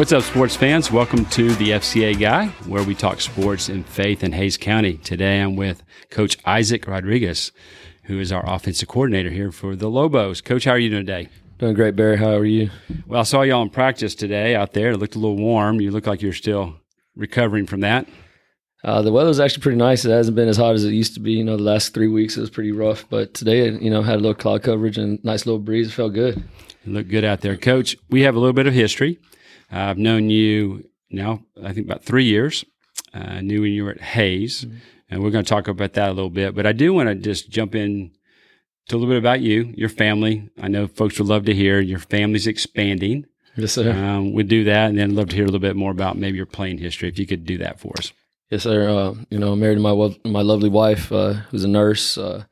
What's 0.00 0.12
up, 0.12 0.22
sports 0.22 0.56
fans? 0.56 0.90
Welcome 0.90 1.26
to 1.26 1.54
the 1.56 1.72
FCA 1.72 2.18
Guy, 2.18 2.46
where 2.66 2.82
we 2.82 2.94
talk 2.94 3.20
sports 3.20 3.68
and 3.68 3.84
faith 3.84 4.24
in 4.24 4.32
Hays 4.32 4.56
County. 4.56 4.96
Today 4.96 5.40
I'm 5.40 5.56
with 5.56 5.82
Coach 6.08 6.38
Isaac 6.46 6.86
Rodriguez, 6.88 7.52
who 8.04 8.18
is 8.18 8.32
our 8.32 8.42
offensive 8.48 8.88
coordinator 8.88 9.28
here 9.28 9.52
for 9.52 9.76
the 9.76 9.90
Lobos. 9.90 10.40
Coach, 10.40 10.64
how 10.64 10.70
are 10.70 10.78
you 10.78 10.88
doing 10.88 11.04
today? 11.04 11.28
Doing 11.58 11.74
great, 11.74 11.96
Barry. 11.96 12.16
How 12.16 12.30
are 12.30 12.46
you? 12.46 12.70
Well, 13.06 13.20
I 13.20 13.24
saw 13.24 13.42
y'all 13.42 13.60
in 13.60 13.68
practice 13.68 14.14
today 14.14 14.54
out 14.54 14.72
there. 14.72 14.92
It 14.92 14.96
looked 14.96 15.16
a 15.16 15.18
little 15.18 15.36
warm. 15.36 15.82
You 15.82 15.90
look 15.90 16.06
like 16.06 16.22
you're 16.22 16.32
still 16.32 16.76
recovering 17.14 17.66
from 17.66 17.80
that. 17.80 18.08
Uh, 18.82 19.02
the 19.02 19.12
weather's 19.12 19.38
actually 19.38 19.64
pretty 19.64 19.76
nice. 19.76 20.06
It 20.06 20.12
hasn't 20.12 20.34
been 20.34 20.48
as 20.48 20.56
hot 20.56 20.76
as 20.76 20.84
it 20.86 20.94
used 20.94 21.12
to 21.12 21.20
be. 21.20 21.32
You 21.32 21.44
know, 21.44 21.58
the 21.58 21.62
last 21.62 21.92
three 21.92 22.08
weeks 22.08 22.38
it 22.38 22.40
was 22.40 22.48
pretty 22.48 22.72
rough, 22.72 23.04
but 23.10 23.34
today, 23.34 23.70
you 23.70 23.90
know, 23.90 24.00
had 24.00 24.14
a 24.14 24.22
little 24.22 24.34
cloud 24.34 24.62
coverage 24.62 24.96
and 24.96 25.22
nice 25.22 25.44
little 25.44 25.60
breeze. 25.60 25.88
It 25.88 25.92
felt 25.92 26.14
good. 26.14 26.42
You 26.86 26.94
look 26.94 27.08
good 27.08 27.22
out 27.22 27.42
there, 27.42 27.58
Coach. 27.58 27.98
We 28.08 28.22
have 28.22 28.34
a 28.34 28.38
little 28.38 28.54
bit 28.54 28.66
of 28.66 28.72
history. 28.72 29.18
I've 29.70 29.98
known 29.98 30.30
you 30.30 30.88
now, 31.10 31.42
I 31.62 31.72
think 31.72 31.86
about 31.86 32.04
three 32.04 32.24
years. 32.24 32.64
Uh, 33.14 33.18
I 33.18 33.40
knew 33.40 33.62
when 33.62 33.72
you 33.72 33.84
were 33.84 33.92
at 33.92 34.00
Hays, 34.00 34.64
mm-hmm. 34.64 34.76
and 35.08 35.22
we're 35.22 35.30
going 35.30 35.44
to 35.44 35.48
talk 35.48 35.68
about 35.68 35.94
that 35.94 36.08
a 36.08 36.12
little 36.12 36.30
bit. 36.30 36.54
But 36.54 36.66
I 36.66 36.72
do 36.72 36.92
want 36.92 37.08
to 37.08 37.14
just 37.14 37.50
jump 37.50 37.74
in 37.74 38.12
to 38.88 38.96
a 38.96 38.98
little 38.98 39.12
bit 39.12 39.18
about 39.18 39.40
you, 39.40 39.72
your 39.76 39.88
family. 39.88 40.50
I 40.60 40.68
know 40.68 40.86
folks 40.86 41.18
would 41.18 41.28
love 41.28 41.44
to 41.46 41.54
hear 41.54 41.80
your 41.80 41.98
family's 41.98 42.46
expanding. 42.46 43.26
Yes, 43.56 43.72
sir. 43.72 43.92
Um, 43.92 44.32
we'd 44.32 44.48
do 44.48 44.64
that, 44.64 44.90
and 44.90 44.98
then 44.98 45.14
love 45.14 45.28
to 45.30 45.36
hear 45.36 45.44
a 45.44 45.48
little 45.48 45.60
bit 45.60 45.76
more 45.76 45.90
about 45.90 46.16
maybe 46.16 46.36
your 46.36 46.46
playing 46.46 46.78
history, 46.78 47.08
if 47.08 47.18
you 47.18 47.26
could 47.26 47.44
do 47.44 47.58
that 47.58 47.80
for 47.80 47.92
us. 47.98 48.12
Yes, 48.50 48.64
sir. 48.64 48.88
Uh, 48.88 49.14
you 49.30 49.38
know, 49.38 49.52
I'm 49.52 49.60
married 49.60 49.76
to 49.76 49.80
my 49.80 50.16
my 50.24 50.42
lovely 50.42 50.68
wife, 50.68 51.12
uh, 51.12 51.34
who's 51.50 51.64
a 51.64 51.68
nurse, 51.68 52.18
uh, 52.18 52.44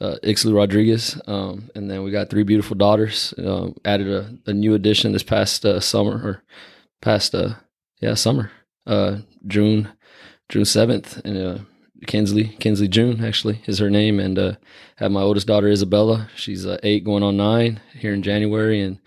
uh, 0.00 0.16
Ixley 0.22 0.54
Rodriguez, 0.54 1.20
um, 1.26 1.70
and 1.74 1.90
then 1.90 2.02
we 2.02 2.10
got 2.10 2.30
three 2.30 2.42
beautiful 2.42 2.76
daughters. 2.76 3.34
Uh, 3.34 3.68
added 3.84 4.08
a, 4.08 4.50
a, 4.50 4.54
new 4.54 4.74
addition 4.74 5.12
this 5.12 5.22
past 5.22 5.64
uh, 5.64 5.80
summer, 5.80 6.12
or 6.12 6.42
past 7.02 7.34
uh, 7.34 7.54
yeah 8.00 8.14
summer, 8.14 8.50
uh, 8.86 9.18
June 9.46 9.92
June 10.48 10.64
seventh, 10.64 11.20
and 11.24 11.36
uh, 11.36 11.58
Kinsley 12.06 12.56
Kinsley 12.60 12.88
June 12.88 13.24
actually 13.24 13.60
is 13.66 13.78
her 13.78 13.90
name, 13.90 14.18
and 14.18 14.38
uh, 14.38 14.52
have 14.96 15.12
my 15.12 15.20
oldest 15.20 15.46
daughter 15.46 15.68
Isabella. 15.68 16.28
She's 16.34 16.64
uh, 16.64 16.78
eight, 16.82 17.04
going 17.04 17.22
on 17.22 17.36
nine 17.36 17.80
here 17.92 18.14
in 18.14 18.22
January, 18.22 18.80
and 18.80 18.98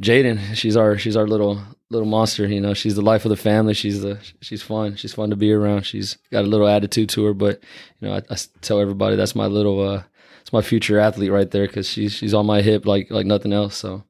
Jaden, 0.00 0.54
she's 0.54 0.76
our 0.76 0.98
she's 0.98 1.16
our 1.16 1.26
little 1.26 1.60
little 1.90 2.08
monster. 2.08 2.46
You 2.46 2.60
know, 2.60 2.74
she's 2.74 2.94
the 2.94 3.02
life 3.02 3.24
of 3.24 3.30
the 3.30 3.36
family. 3.36 3.74
She's 3.74 4.02
the 4.02 4.18
she's 4.40 4.62
fun. 4.62 4.94
She's 4.96 5.14
fun 5.14 5.30
to 5.30 5.36
be 5.36 5.52
around. 5.52 5.82
She's 5.82 6.16
got 6.30 6.44
a 6.44 6.48
little 6.48 6.68
attitude 6.68 7.08
to 7.10 7.24
her, 7.24 7.34
but 7.34 7.60
you 8.00 8.08
know, 8.08 8.14
I, 8.14 8.22
I 8.30 8.36
tell 8.60 8.80
everybody 8.80 9.16
that's 9.16 9.34
my 9.34 9.46
little 9.46 9.80
uh, 9.80 10.02
it's 10.42 10.52
my 10.52 10.60
future 10.60 10.98
athlete 10.98 11.32
right 11.32 11.50
there 11.50 11.66
because 11.66 11.88
she's 11.88 12.12
she's 12.12 12.34
on 12.34 12.46
my 12.46 12.60
hip 12.60 12.84
like 12.84 13.10
like 13.10 13.26
nothing 13.26 13.52
else. 13.52 13.76
So 13.76 14.04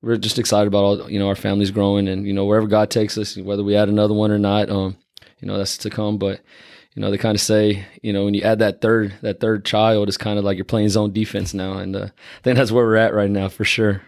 we're 0.00 0.16
just 0.16 0.38
excited 0.38 0.68
about 0.68 0.84
all 0.84 1.10
you 1.10 1.18
know 1.18 1.28
our 1.28 1.34
family's 1.34 1.70
growing 1.70 2.06
and 2.08 2.26
you 2.26 2.32
know 2.32 2.44
wherever 2.44 2.66
God 2.66 2.90
takes 2.90 3.18
us, 3.18 3.36
whether 3.36 3.64
we 3.64 3.74
add 3.74 3.88
another 3.88 4.14
one 4.14 4.30
or 4.30 4.38
not, 4.38 4.70
um, 4.70 4.96
you 5.40 5.48
know 5.48 5.58
that's 5.58 5.78
to 5.78 5.90
come. 5.90 6.18
But 6.18 6.40
you 6.94 7.02
know 7.02 7.10
they 7.10 7.18
kind 7.18 7.34
of 7.34 7.40
say 7.40 7.84
you 8.02 8.12
know 8.12 8.24
when 8.24 8.34
you 8.34 8.42
add 8.42 8.60
that 8.60 8.80
third 8.80 9.14
that 9.22 9.40
third 9.40 9.64
child, 9.64 10.08
it's 10.08 10.16
kind 10.16 10.38
of 10.38 10.44
like 10.44 10.56
you're 10.56 10.64
playing 10.64 10.88
zone 10.90 11.12
defense 11.12 11.52
now, 11.54 11.78
and 11.78 11.96
uh, 11.96 12.08
I 12.08 12.42
think 12.42 12.56
that's 12.56 12.70
where 12.70 12.84
we're 12.84 12.96
at 12.96 13.14
right 13.14 13.30
now 13.30 13.48
for 13.48 13.64
sure. 13.64 14.02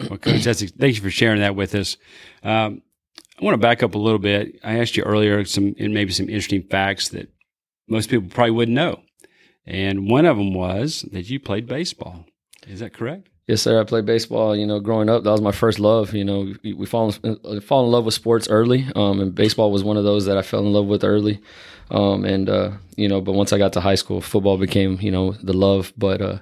Well, 0.00 0.18
Coach, 0.18 0.44
that's, 0.44 0.62
thank 0.62 0.94
you 0.94 1.02
for 1.02 1.10
sharing 1.10 1.40
that 1.40 1.56
with 1.56 1.74
us. 1.74 1.96
Um, 2.42 2.82
I 3.40 3.44
want 3.44 3.54
to 3.54 3.58
back 3.58 3.82
up 3.82 3.94
a 3.94 3.98
little 3.98 4.18
bit. 4.18 4.58
I 4.62 4.78
asked 4.78 4.96
you 4.96 5.02
earlier 5.02 5.44
some 5.44 5.74
and 5.78 5.94
maybe 5.94 6.12
some 6.12 6.28
interesting 6.28 6.62
facts 6.62 7.08
that 7.10 7.30
most 7.88 8.10
people 8.10 8.28
probably 8.28 8.50
wouldn't 8.50 8.74
know, 8.74 9.00
and 9.68 10.08
one 10.10 10.24
of 10.24 10.38
them 10.38 10.54
was 10.54 11.02
that 11.12 11.28
you 11.28 11.38
played 11.38 11.66
baseball. 11.66 12.24
Is 12.66 12.80
that 12.80 12.94
correct? 12.94 13.28
Yes, 13.46 13.62
sir. 13.62 13.80
I 13.80 13.84
played 13.84 14.06
baseball. 14.06 14.56
You 14.56 14.66
know, 14.66 14.80
growing 14.80 15.10
up, 15.10 15.24
that 15.24 15.30
was 15.30 15.42
my 15.42 15.52
first 15.52 15.78
love. 15.78 16.14
You 16.14 16.24
know, 16.24 16.54
we, 16.62 16.86
fall 16.86 17.14
in, 17.22 17.60
fall 17.60 17.84
in 17.84 17.92
love 17.92 18.06
with 18.06 18.14
sports 18.14 18.48
early, 18.48 18.86
um, 18.96 19.20
and 19.20 19.34
baseball 19.34 19.70
was 19.70 19.84
one 19.84 19.96
of 19.96 20.04
those 20.04 20.24
that 20.24 20.38
I 20.38 20.42
fell 20.42 20.60
in 20.60 20.72
love 20.72 20.86
with 20.86 21.04
early. 21.04 21.40
Um, 21.90 22.24
and 22.24 22.48
uh, 22.48 22.72
you 22.96 23.08
know, 23.08 23.20
but 23.20 23.32
once 23.32 23.52
I 23.52 23.58
got 23.58 23.74
to 23.74 23.80
high 23.80 23.94
school, 23.94 24.20
football 24.20 24.56
became 24.56 24.98
you 25.00 25.10
know 25.10 25.32
the 25.32 25.54
love. 25.54 25.92
But 25.98 26.22
uh, 26.22 26.38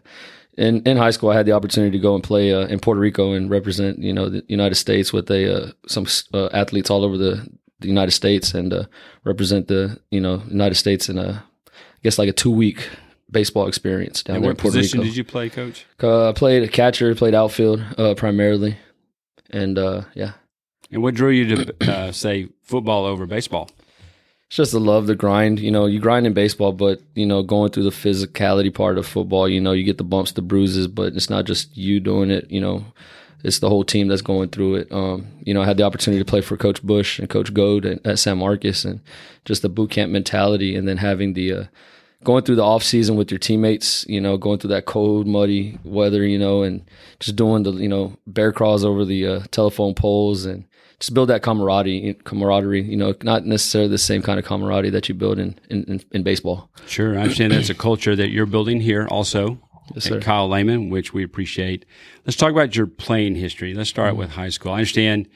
in 0.56 0.82
in 0.82 0.96
high 0.96 1.10
school, 1.10 1.30
I 1.30 1.36
had 1.36 1.46
the 1.46 1.52
opportunity 1.52 1.96
to 1.98 2.02
go 2.02 2.14
and 2.14 2.22
play 2.22 2.52
uh, 2.52 2.66
in 2.66 2.78
Puerto 2.78 3.00
Rico 3.00 3.32
and 3.32 3.50
represent 3.50 3.98
you 3.98 4.12
know 4.12 4.28
the 4.28 4.44
United 4.48 4.76
States 4.76 5.12
with 5.12 5.30
a 5.30 5.64
uh, 5.64 5.72
some 5.88 6.06
uh, 6.32 6.48
athletes 6.52 6.90
all 6.90 7.04
over 7.04 7.16
the, 7.16 7.48
the 7.80 7.88
United 7.88 8.12
States 8.12 8.54
and 8.54 8.72
uh, 8.72 8.84
represent 9.24 9.66
the 9.66 10.00
you 10.10 10.20
know 10.20 10.42
United 10.48 10.76
States 10.76 11.08
in 11.08 11.18
a 11.18 11.44
I 11.66 11.98
guess 12.02 12.18
like 12.18 12.28
a 12.28 12.32
two 12.32 12.50
week 12.50 12.88
baseball 13.30 13.66
experience 13.66 14.22
down 14.22 14.36
and 14.36 14.44
there 14.44 14.50
in 14.52 14.56
Puerto 14.56 14.78
position 14.78 15.00
Rico. 15.00 15.08
did 15.08 15.16
you 15.16 15.24
play, 15.24 15.48
Coach? 15.48 15.86
Uh, 16.02 16.30
I 16.30 16.32
played 16.32 16.62
a 16.62 16.68
catcher, 16.68 17.14
played 17.14 17.34
outfield 17.34 17.82
uh, 17.98 18.14
primarily, 18.14 18.76
and 19.50 19.78
uh, 19.78 20.02
yeah. 20.14 20.32
And 20.90 21.02
what 21.02 21.14
drew 21.14 21.30
you 21.30 21.56
to 21.56 21.92
uh, 21.92 22.12
say 22.12 22.48
football 22.62 23.04
over 23.04 23.26
baseball? 23.26 23.70
It's 24.48 24.56
just 24.56 24.72
the 24.72 24.78
love, 24.78 25.08
the 25.08 25.16
grind. 25.16 25.58
You 25.58 25.72
know, 25.72 25.86
you 25.86 25.98
grind 25.98 26.26
in 26.26 26.32
baseball, 26.32 26.72
but 26.72 27.00
you 27.14 27.26
know, 27.26 27.42
going 27.42 27.72
through 27.72 27.82
the 27.82 27.90
physicality 27.90 28.72
part 28.72 28.96
of 28.96 29.06
football, 29.06 29.48
you 29.48 29.60
know, 29.60 29.72
you 29.72 29.82
get 29.82 29.98
the 29.98 30.04
bumps, 30.04 30.32
the 30.32 30.42
bruises, 30.42 30.86
but 30.86 31.14
it's 31.14 31.30
not 31.30 31.46
just 31.46 31.76
you 31.76 31.98
doing 31.98 32.30
it. 32.30 32.48
You 32.48 32.60
know, 32.60 32.84
it's 33.42 33.58
the 33.58 33.68
whole 33.68 33.82
team 33.82 34.06
that's 34.06 34.22
going 34.22 34.50
through 34.50 34.76
it. 34.76 34.92
Um, 34.92 35.26
you 35.42 35.52
know, 35.52 35.62
I 35.62 35.66
had 35.66 35.76
the 35.76 35.82
opportunity 35.82 36.22
to 36.22 36.28
play 36.28 36.42
for 36.42 36.56
Coach 36.56 36.80
Bush 36.82 37.18
and 37.18 37.28
Coach 37.28 37.52
Goad 37.52 37.84
at, 37.84 38.06
at 38.06 38.18
San 38.20 38.38
Marcos, 38.38 38.84
and 38.84 39.00
just 39.44 39.62
the 39.62 39.68
boot 39.68 39.90
camp 39.90 40.12
mentality, 40.12 40.76
and 40.76 40.86
then 40.86 40.98
having 40.98 41.32
the 41.32 41.52
uh, 41.52 41.64
going 42.26 42.42
through 42.42 42.56
the 42.56 42.64
off 42.64 42.82
season 42.82 43.14
with 43.14 43.30
your 43.30 43.38
teammates, 43.38 44.04
you 44.08 44.20
know, 44.20 44.36
going 44.36 44.58
through 44.58 44.70
that 44.70 44.84
cold, 44.84 45.28
muddy 45.28 45.78
weather, 45.84 46.26
you 46.26 46.36
know, 46.36 46.64
and 46.64 46.84
just 47.20 47.36
doing 47.36 47.62
the, 47.62 47.70
you 47.74 47.88
know, 47.88 48.18
bear 48.26 48.52
crawls 48.52 48.84
over 48.84 49.04
the 49.04 49.24
uh, 49.24 49.40
telephone 49.52 49.94
poles 49.94 50.44
and 50.44 50.64
just 50.98 51.14
build 51.14 51.28
that 51.28 51.42
camaraderie, 51.42 52.14
camaraderie, 52.24 52.82
you 52.82 52.96
know, 52.96 53.14
not 53.22 53.46
necessarily 53.46 53.88
the 53.88 53.96
same 53.96 54.22
kind 54.22 54.40
of 54.40 54.44
camaraderie 54.44 54.90
that 54.90 55.08
you 55.08 55.14
build 55.14 55.38
in, 55.38 55.56
in, 55.70 56.02
in 56.10 56.24
baseball. 56.24 56.68
Sure. 56.88 57.16
I 57.16 57.22
understand 57.22 57.52
that's 57.52 57.70
a 57.70 57.74
culture 57.74 58.16
that 58.16 58.30
you're 58.30 58.44
building 58.44 58.80
here 58.80 59.06
also 59.08 59.60
yes, 59.94 60.10
at 60.10 60.22
Kyle 60.22 60.48
Lehman, 60.48 60.90
which 60.90 61.14
we 61.14 61.22
appreciate. 61.22 61.84
Let's 62.24 62.36
talk 62.36 62.50
about 62.50 62.74
your 62.74 62.88
playing 62.88 63.36
history. 63.36 63.72
Let's 63.72 63.88
start 63.88 64.10
mm-hmm. 64.10 64.18
with 64.18 64.30
high 64.30 64.48
school. 64.48 64.72
I 64.72 64.78
understand 64.78 65.28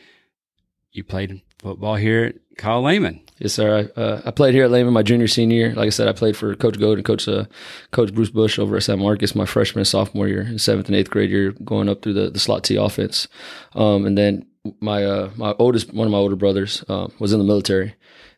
you 0.90 1.04
played 1.04 1.40
football 1.60 1.94
here 1.94 2.24
at 2.24 2.56
Kyle 2.58 2.82
Lehman. 2.82 3.20
Yes, 3.40 3.54
sir. 3.54 3.90
I, 3.96 4.00
uh, 4.00 4.22
I 4.26 4.30
played 4.32 4.52
here 4.52 4.64
at 4.64 4.70
Lehman 4.70 4.92
my 4.92 5.02
junior, 5.02 5.26
senior 5.26 5.56
year. 5.56 5.74
Like 5.74 5.86
I 5.86 5.90
said, 5.90 6.08
I 6.08 6.12
played 6.12 6.36
for 6.36 6.54
Coach 6.54 6.78
Goad 6.78 6.98
and 6.98 7.06
Coach 7.06 7.26
uh, 7.26 7.46
Coach 7.90 8.14
Bruce 8.14 8.28
Bush 8.28 8.58
over 8.58 8.76
at 8.76 8.82
San 8.82 8.98
Marcos 8.98 9.34
my 9.34 9.46
freshman 9.46 9.80
and 9.80 9.88
sophomore 9.88 10.28
year, 10.28 10.58
seventh 10.58 10.88
and 10.88 10.94
eighth 10.94 11.08
grade 11.08 11.30
year, 11.30 11.52
going 11.64 11.88
up 11.88 12.02
through 12.02 12.12
the, 12.12 12.28
the 12.28 12.38
slot 12.38 12.64
T 12.64 12.76
offense. 12.76 13.28
Um, 13.74 14.04
and 14.04 14.18
then 14.18 14.46
my 14.80 15.04
uh, 15.06 15.30
my 15.36 15.54
oldest, 15.58 15.94
one 15.94 16.06
of 16.06 16.12
my 16.12 16.18
older 16.18 16.36
brothers, 16.36 16.84
uh, 16.90 17.08
was 17.18 17.32
in 17.32 17.38
the 17.38 17.44
military, 17.46 17.94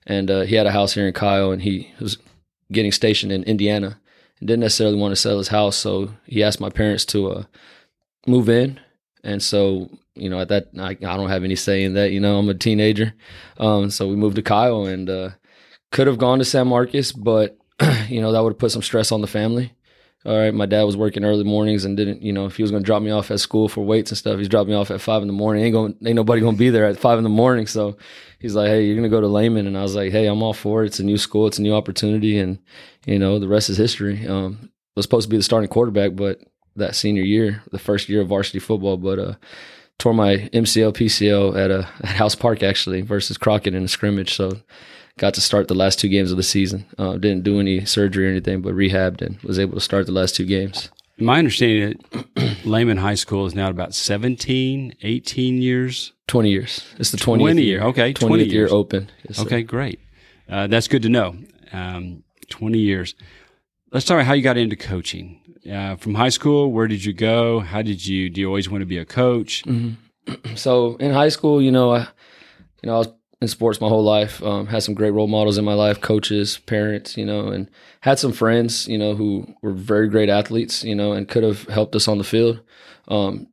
and 0.06 0.30
uh, 0.30 0.42
he 0.42 0.54
had 0.54 0.66
a 0.66 0.72
house 0.72 0.94
here 0.94 1.08
in 1.08 1.12
Kyle, 1.12 1.50
and 1.50 1.62
he 1.62 1.92
was 1.98 2.16
getting 2.70 2.92
stationed 2.92 3.32
in 3.32 3.42
Indiana, 3.42 3.98
and 4.38 4.46
didn't 4.46 4.60
necessarily 4.60 4.96
want 4.96 5.10
to 5.10 5.20
sell 5.20 5.38
his 5.38 5.48
house, 5.48 5.74
so 5.74 6.10
he 6.26 6.44
asked 6.44 6.60
my 6.60 6.70
parents 6.70 7.04
to 7.06 7.28
uh, 7.28 7.44
move 8.28 8.48
in, 8.48 8.78
and 9.24 9.42
so 9.42 9.90
you 10.14 10.28
know, 10.28 10.40
at 10.40 10.48
that, 10.48 10.68
I, 10.78 10.90
I 10.90 11.16
don't 11.16 11.30
have 11.30 11.44
any 11.44 11.56
say 11.56 11.84
in 11.84 11.94
that. 11.94 12.12
You 12.12 12.20
know, 12.20 12.38
I'm 12.38 12.48
a 12.48 12.54
teenager. 12.54 13.14
Um, 13.58 13.90
so 13.90 14.08
we 14.08 14.16
moved 14.16 14.36
to 14.36 14.42
Kyle 14.42 14.84
and 14.84 15.08
uh, 15.08 15.30
could 15.90 16.06
have 16.06 16.18
gone 16.18 16.38
to 16.38 16.44
San 16.44 16.68
Marcos, 16.68 17.12
but, 17.12 17.56
you 18.08 18.20
know, 18.20 18.32
that 18.32 18.42
would 18.42 18.54
have 18.54 18.58
put 18.58 18.72
some 18.72 18.82
stress 18.82 19.12
on 19.12 19.20
the 19.20 19.26
family. 19.26 19.72
All 20.24 20.38
right, 20.38 20.54
my 20.54 20.66
dad 20.66 20.84
was 20.84 20.96
working 20.96 21.24
early 21.24 21.42
mornings 21.42 21.84
and 21.84 21.96
didn't, 21.96 22.22
you 22.22 22.32
know, 22.32 22.46
if 22.46 22.56
he 22.56 22.62
was 22.62 22.70
going 22.70 22.84
to 22.84 22.86
drop 22.86 23.02
me 23.02 23.10
off 23.10 23.32
at 23.32 23.40
school 23.40 23.68
for 23.68 23.84
weights 23.84 24.12
and 24.12 24.18
stuff, 24.18 24.38
he's 24.38 24.48
dropping 24.48 24.70
me 24.70 24.76
off 24.76 24.92
at 24.92 25.00
five 25.00 25.20
in 25.20 25.26
the 25.26 25.34
morning. 25.34 25.64
Ain't 25.64 25.72
going, 25.72 25.96
ain't 26.06 26.14
nobody 26.14 26.40
going 26.40 26.54
to 26.54 26.58
be 26.58 26.70
there 26.70 26.84
at 26.84 26.96
five 26.96 27.18
in 27.18 27.24
the 27.24 27.30
morning. 27.30 27.66
So 27.66 27.96
he's 28.38 28.54
like, 28.54 28.68
"Hey, 28.68 28.84
you're 28.84 28.94
going 28.94 29.02
to 29.02 29.08
go 29.08 29.20
to 29.20 29.26
Lehman," 29.26 29.66
and 29.66 29.76
I 29.76 29.82
was 29.82 29.96
like, 29.96 30.12
"Hey, 30.12 30.26
I'm 30.28 30.40
all 30.40 30.52
for 30.52 30.84
it. 30.84 30.86
It's 30.86 31.00
a 31.00 31.04
new 31.04 31.18
school, 31.18 31.48
it's 31.48 31.58
a 31.58 31.62
new 31.62 31.74
opportunity, 31.74 32.38
and 32.38 32.60
you 33.04 33.18
know, 33.18 33.40
the 33.40 33.48
rest 33.48 33.68
is 33.68 33.76
history." 33.76 34.24
Um, 34.28 34.70
was 34.94 35.04
supposed 35.04 35.26
to 35.26 35.30
be 35.30 35.38
the 35.38 35.42
starting 35.42 35.68
quarterback, 35.68 36.14
but 36.14 36.38
that 36.76 36.94
senior 36.94 37.22
year, 37.22 37.62
the 37.72 37.78
first 37.78 38.08
year 38.08 38.20
of 38.20 38.28
varsity 38.28 38.60
football, 38.60 38.96
but 38.96 39.18
uh, 39.18 39.34
tore 40.02 40.12
my 40.12 40.48
MCL 40.52 40.94
PCL 40.94 41.56
at 41.56 41.70
a 41.70 41.88
at 42.02 42.16
House 42.16 42.34
Park 42.34 42.62
actually 42.62 43.02
versus 43.02 43.38
Crockett 43.38 43.74
in 43.74 43.84
a 43.84 43.88
scrimmage. 43.88 44.34
So 44.34 44.60
got 45.16 45.34
to 45.34 45.40
start 45.40 45.68
the 45.68 45.74
last 45.74 46.00
two 46.00 46.08
games 46.08 46.30
of 46.32 46.36
the 46.36 46.42
season. 46.42 46.86
Uh, 46.98 47.12
didn't 47.16 47.44
do 47.44 47.60
any 47.60 47.84
surgery 47.84 48.26
or 48.26 48.30
anything, 48.30 48.62
but 48.62 48.74
rehabbed 48.74 49.22
and 49.22 49.40
was 49.42 49.58
able 49.58 49.74
to 49.74 49.80
start 49.80 50.06
the 50.06 50.12
last 50.12 50.34
two 50.34 50.44
games. 50.44 50.90
My 51.18 51.38
understanding 51.38 52.00
that 52.10 52.56
Lehman 52.64 52.96
High 52.96 53.14
School 53.14 53.46
is 53.46 53.54
now 53.54 53.68
about 53.68 53.94
17, 53.94 54.96
18 55.02 55.62
years. 55.62 56.12
20 56.26 56.50
years. 56.50 56.84
It's 56.98 57.10
the 57.10 57.18
20th 57.18 57.38
20 57.38 57.62
year. 57.62 57.82
Okay. 57.82 58.12
20th 58.12 58.26
20 58.26 58.44
year 58.44 58.68
open. 58.70 59.10
Yes, 59.28 59.38
okay, 59.40 59.62
great. 59.62 60.00
Uh, 60.48 60.66
that's 60.66 60.88
good 60.88 61.02
to 61.02 61.08
know. 61.08 61.36
Um, 61.72 62.24
20 62.48 62.78
years. 62.78 63.14
Let's 63.92 64.06
talk 64.06 64.16
about 64.16 64.26
how 64.26 64.32
you 64.32 64.42
got 64.42 64.56
into 64.56 64.74
coaching. 64.74 65.41
Uh, 65.70 65.96
from 65.96 66.14
high 66.14 66.28
school, 66.28 66.72
where 66.72 66.88
did 66.88 67.04
you 67.04 67.12
go? 67.12 67.60
How 67.60 67.82
did 67.82 68.06
you? 68.06 68.28
Do 68.30 68.40
you 68.40 68.48
always 68.48 68.68
want 68.68 68.82
to 68.82 68.86
be 68.86 68.98
a 68.98 69.04
coach? 69.04 69.64
Mm-hmm. 69.64 69.94
So 70.54 70.94
in 70.96 71.12
high 71.12 71.30
school, 71.30 71.60
you 71.60 71.72
know, 71.72 71.94
I, 71.94 72.00
you 72.82 72.86
know, 72.86 72.94
I 72.94 72.98
was 72.98 73.12
in 73.40 73.48
sports 73.48 73.80
my 73.80 73.88
whole 73.88 74.04
life. 74.04 74.40
Um, 74.42 74.68
had 74.68 74.84
some 74.84 74.94
great 74.94 75.10
role 75.10 75.26
models 75.26 75.58
in 75.58 75.64
my 75.64 75.74
life, 75.74 76.00
coaches, 76.00 76.58
parents, 76.58 77.16
you 77.16 77.24
know, 77.24 77.48
and 77.48 77.68
had 78.02 78.20
some 78.20 78.32
friends, 78.32 78.86
you 78.86 78.96
know, 78.96 79.16
who 79.16 79.52
were 79.62 79.72
very 79.72 80.08
great 80.08 80.28
athletes, 80.28 80.84
you 80.84 80.94
know, 80.94 81.12
and 81.12 81.28
could 81.28 81.42
have 81.42 81.64
helped 81.64 81.96
us 81.96 82.06
on 82.06 82.18
the 82.18 82.24
field. 82.24 82.60
Um, 83.08 83.48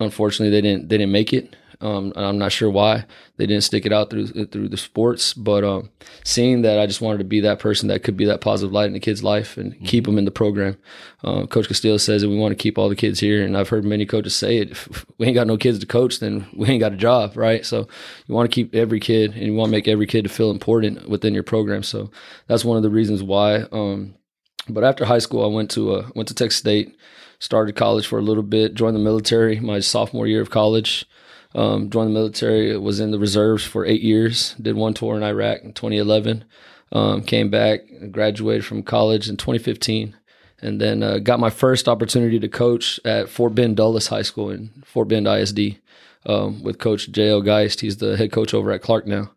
unfortunately, 0.00 0.50
they 0.50 0.60
didn't. 0.60 0.88
They 0.88 0.98
didn't 0.98 1.12
make 1.12 1.32
it. 1.32 1.54
Um, 1.80 2.12
I'm 2.16 2.38
not 2.38 2.50
sure 2.50 2.68
why 2.68 3.04
they 3.36 3.46
didn't 3.46 3.62
stick 3.62 3.86
it 3.86 3.92
out 3.92 4.10
through 4.10 4.46
through 4.46 4.68
the 4.68 4.76
sports, 4.76 5.32
but 5.32 5.62
um, 5.62 5.90
seeing 6.24 6.62
that, 6.62 6.80
I 6.80 6.86
just 6.86 7.00
wanted 7.00 7.18
to 7.18 7.24
be 7.24 7.40
that 7.40 7.60
person 7.60 7.88
that 7.88 8.02
could 8.02 8.16
be 8.16 8.24
that 8.24 8.40
positive 8.40 8.72
light 8.72 8.86
in 8.86 8.94
the 8.94 9.00
kid's 9.00 9.22
life 9.22 9.56
and 9.56 9.72
mm-hmm. 9.72 9.84
keep 9.84 10.04
them 10.04 10.18
in 10.18 10.24
the 10.24 10.32
program. 10.32 10.76
Uh, 11.22 11.46
coach 11.46 11.68
Castillo 11.68 11.96
says 11.96 12.22
that 12.22 12.28
we 12.28 12.36
want 12.36 12.50
to 12.50 12.60
keep 12.60 12.78
all 12.78 12.88
the 12.88 12.96
kids 12.96 13.20
here, 13.20 13.44
and 13.44 13.56
I've 13.56 13.68
heard 13.68 13.84
many 13.84 14.06
coaches 14.06 14.34
say 14.34 14.58
it. 14.58 14.72
If 14.72 15.06
we 15.18 15.26
ain't 15.26 15.36
got 15.36 15.46
no 15.46 15.56
kids 15.56 15.78
to 15.78 15.86
coach, 15.86 16.18
then 16.18 16.46
we 16.52 16.66
ain't 16.68 16.80
got 16.80 16.92
a 16.92 16.96
job, 16.96 17.36
right? 17.36 17.64
So 17.64 17.86
you 18.26 18.34
want 18.34 18.50
to 18.50 18.54
keep 18.54 18.74
every 18.74 18.98
kid, 18.98 19.34
and 19.34 19.42
you 19.42 19.54
want 19.54 19.68
to 19.68 19.76
make 19.76 19.86
every 19.86 20.06
kid 20.06 20.22
to 20.22 20.28
feel 20.28 20.50
important 20.50 21.08
within 21.08 21.34
your 21.34 21.44
program. 21.44 21.84
So 21.84 22.10
that's 22.48 22.64
one 22.64 22.76
of 22.76 22.82
the 22.82 22.90
reasons 22.90 23.22
why. 23.22 23.66
Um, 23.70 24.16
but 24.68 24.82
after 24.82 25.04
high 25.04 25.20
school, 25.20 25.44
I 25.44 25.54
went 25.54 25.70
to 25.72 25.92
uh, 25.92 26.08
went 26.16 26.28
to 26.28 26.34
Texas 26.34 26.58
State 26.58 26.96
started 27.40 27.76
college 27.76 28.06
for 28.06 28.18
a 28.18 28.22
little 28.22 28.42
bit, 28.42 28.74
joined 28.74 28.96
the 28.96 29.00
military 29.00 29.60
my 29.60 29.80
sophomore 29.80 30.26
year 30.26 30.40
of 30.40 30.50
college. 30.50 31.06
Um, 31.54 31.88
joined 31.88 32.10
the 32.10 32.14
military, 32.14 32.76
was 32.76 33.00
in 33.00 33.10
the 33.10 33.18
reserves 33.18 33.64
for 33.64 33.86
eight 33.86 34.02
years, 34.02 34.54
did 34.60 34.76
one 34.76 34.92
tour 34.92 35.16
in 35.16 35.22
Iraq 35.22 35.62
in 35.62 35.72
2011, 35.72 36.44
um, 36.92 37.22
came 37.22 37.50
back, 37.50 37.80
graduated 38.10 38.66
from 38.66 38.82
college 38.82 39.28
in 39.28 39.36
2015, 39.36 40.14
and 40.60 40.80
then 40.80 41.02
uh, 41.02 41.18
got 41.18 41.40
my 41.40 41.50
first 41.50 41.88
opportunity 41.88 42.38
to 42.38 42.48
coach 42.48 43.00
at 43.04 43.30
Fort 43.30 43.54
Bend 43.54 43.76
Dulles 43.76 44.08
High 44.08 44.22
School 44.22 44.50
in 44.50 44.70
Fort 44.84 45.08
Bend 45.08 45.26
ISD 45.26 45.78
um, 46.26 46.62
with 46.62 46.78
Coach 46.78 47.10
J.L. 47.10 47.42
Geist. 47.42 47.80
He's 47.80 47.96
the 47.96 48.16
head 48.16 48.32
coach 48.32 48.52
over 48.52 48.70
at 48.70 48.82
Clark 48.82 49.06
now. 49.06 49.30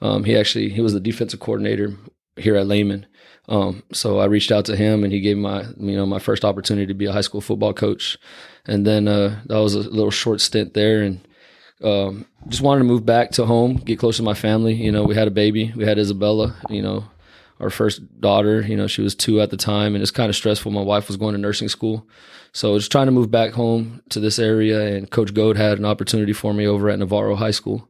Um, 0.00 0.24
he 0.24 0.36
actually 0.36 0.68
he 0.68 0.80
was 0.80 0.92
the 0.92 1.00
defensive 1.00 1.40
coordinator 1.40 1.96
here 2.36 2.56
at 2.56 2.66
Lehman. 2.66 3.06
Um, 3.48 3.82
so 3.92 4.18
I 4.18 4.26
reached 4.26 4.52
out 4.52 4.64
to 4.66 4.76
him 4.76 5.04
and 5.04 5.12
he 5.12 5.20
gave 5.20 5.38
my, 5.38 5.62
you 5.78 5.96
know, 5.96 6.04
my 6.04 6.18
first 6.18 6.44
opportunity 6.44 6.86
to 6.86 6.94
be 6.94 7.06
a 7.06 7.12
high 7.12 7.20
school 7.20 7.40
football 7.40 7.72
coach. 7.72 8.18
And 8.66 8.86
then, 8.86 9.06
uh, 9.08 9.40
that 9.46 9.58
was 9.58 9.74
a 9.74 9.88
little 9.88 10.10
short 10.10 10.40
stint 10.40 10.74
there 10.74 11.02
and, 11.02 11.25
um, 11.82 12.26
just 12.48 12.62
wanted 12.62 12.80
to 12.80 12.84
move 12.84 13.04
back 13.04 13.32
to 13.32 13.46
home, 13.46 13.76
get 13.76 13.98
close 13.98 14.16
to 14.16 14.22
my 14.22 14.34
family. 14.34 14.74
You 14.74 14.92
know, 14.92 15.04
we 15.04 15.14
had 15.14 15.28
a 15.28 15.32
baby, 15.32 15.72
we 15.76 15.84
had 15.84 15.98
Isabella, 15.98 16.56
you 16.68 16.82
know, 16.82 17.04
our 17.60 17.70
first 17.70 18.20
daughter, 18.20 18.60
you 18.62 18.76
know, 18.76 18.86
she 18.86 19.02
was 19.02 19.14
two 19.14 19.40
at 19.40 19.50
the 19.50 19.56
time 19.56 19.94
and 19.94 20.02
it's 20.02 20.10
kind 20.10 20.28
of 20.28 20.36
stressful. 20.36 20.70
My 20.70 20.82
wife 20.82 21.08
was 21.08 21.16
going 21.16 21.34
to 21.34 21.40
nursing 21.40 21.68
school. 21.68 22.06
So 22.52 22.72
was 22.72 22.88
trying 22.88 23.06
to 23.06 23.12
move 23.12 23.30
back 23.30 23.52
home 23.52 24.02
to 24.10 24.20
this 24.20 24.38
area 24.38 24.94
and 24.94 25.10
Coach 25.10 25.34
Goad 25.34 25.56
had 25.56 25.78
an 25.78 25.84
opportunity 25.84 26.32
for 26.32 26.54
me 26.54 26.66
over 26.66 26.88
at 26.88 26.98
Navarro 26.98 27.34
High 27.34 27.50
School. 27.50 27.88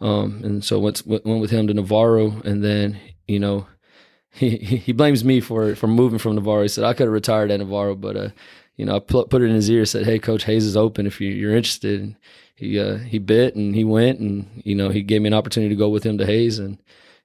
Um, 0.00 0.42
and 0.44 0.64
so 0.64 0.78
went, 0.78 1.06
went 1.06 1.40
with 1.40 1.50
him 1.50 1.66
to 1.66 1.74
Navarro 1.74 2.40
and 2.42 2.62
then, 2.62 2.98
you 3.26 3.38
know, 3.38 3.66
he 4.36 4.56
he 4.58 4.92
blames 4.92 5.24
me 5.24 5.40
for 5.40 5.74
for 5.74 5.86
moving 5.86 6.18
from 6.18 6.34
Navarro. 6.34 6.62
He 6.62 6.68
said 6.68 6.84
I 6.84 6.92
could 6.92 7.04
have 7.04 7.12
retired 7.12 7.50
at 7.50 7.58
Navarro, 7.58 7.94
but 7.94 8.16
uh, 8.16 8.28
you 8.76 8.84
know, 8.84 8.96
I 8.96 8.98
put 8.98 9.32
it 9.32 9.46
in 9.46 9.54
his 9.54 9.70
ear. 9.70 9.86
Said, 9.86 10.04
"Hey, 10.04 10.18
Coach 10.18 10.44
Hays 10.44 10.66
is 10.66 10.76
open 10.76 11.06
if 11.06 11.22
you, 11.22 11.48
are 11.48 11.56
interested." 11.56 12.02
And 12.02 12.16
he 12.56 12.80
uh, 12.80 12.96
he 12.96 13.18
bit 13.18 13.54
and 13.54 13.74
he 13.74 13.84
went, 13.84 14.18
and 14.18 14.62
you 14.64 14.74
know, 14.74 14.88
he 14.88 15.02
gave 15.02 15.20
me 15.20 15.28
an 15.28 15.34
opportunity 15.34 15.68
to 15.74 15.78
go 15.78 15.90
with 15.90 16.04
him 16.04 16.18
to 16.18 16.26
Hays, 16.26 16.58
and 16.58 16.78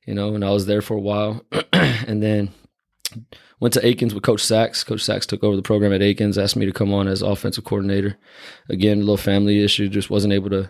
you 0.06 0.13
know, 0.13 0.36
and 0.36 0.44
I 0.44 0.51
was 0.51 0.66
there 0.66 0.81
for 0.81 0.95
a 0.95 1.01
while, 1.01 1.44
and 1.74 2.22
then 2.22 2.51
went 3.60 3.74
to 3.75 3.86
Akins 3.86 4.13
with 4.13 4.24
Coach 4.24 4.44
Sachs. 4.44 4.83
Coach 4.83 5.01
Sachs 5.01 5.25
took 5.25 5.44
over 5.44 5.56
the 5.56 5.62
program 5.62 5.94
at 5.94 6.01
Akins, 6.01 6.38
asked 6.38 6.57
me 6.57 6.66
to 6.66 6.74
come 6.74 6.94
on 6.94 7.07
as 7.07 7.22
offensive 7.22 7.63
coordinator. 7.63 8.18
Again, 8.69 8.98
a 8.98 9.01
little 9.01 9.18
family 9.18 9.63
issue, 9.63 9.88
just 9.88 10.10
wasn't 10.10 10.33
able 10.33 10.50
to. 10.51 10.69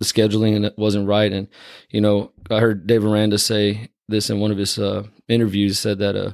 The 0.00 0.06
scheduling 0.06 0.56
and 0.56 0.64
it 0.64 0.78
wasn't 0.78 1.08
right, 1.08 1.30
and 1.30 1.46
you 1.90 2.00
know, 2.00 2.32
I 2.50 2.60
heard 2.60 2.86
Dave 2.86 3.04
Aranda 3.04 3.38
say 3.38 3.90
this 4.08 4.30
in 4.30 4.40
one 4.40 4.50
of 4.50 4.56
his 4.56 4.78
uh, 4.78 5.04
interviews. 5.28 5.78
Said 5.78 5.98
that 5.98 6.16
uh, 6.16 6.32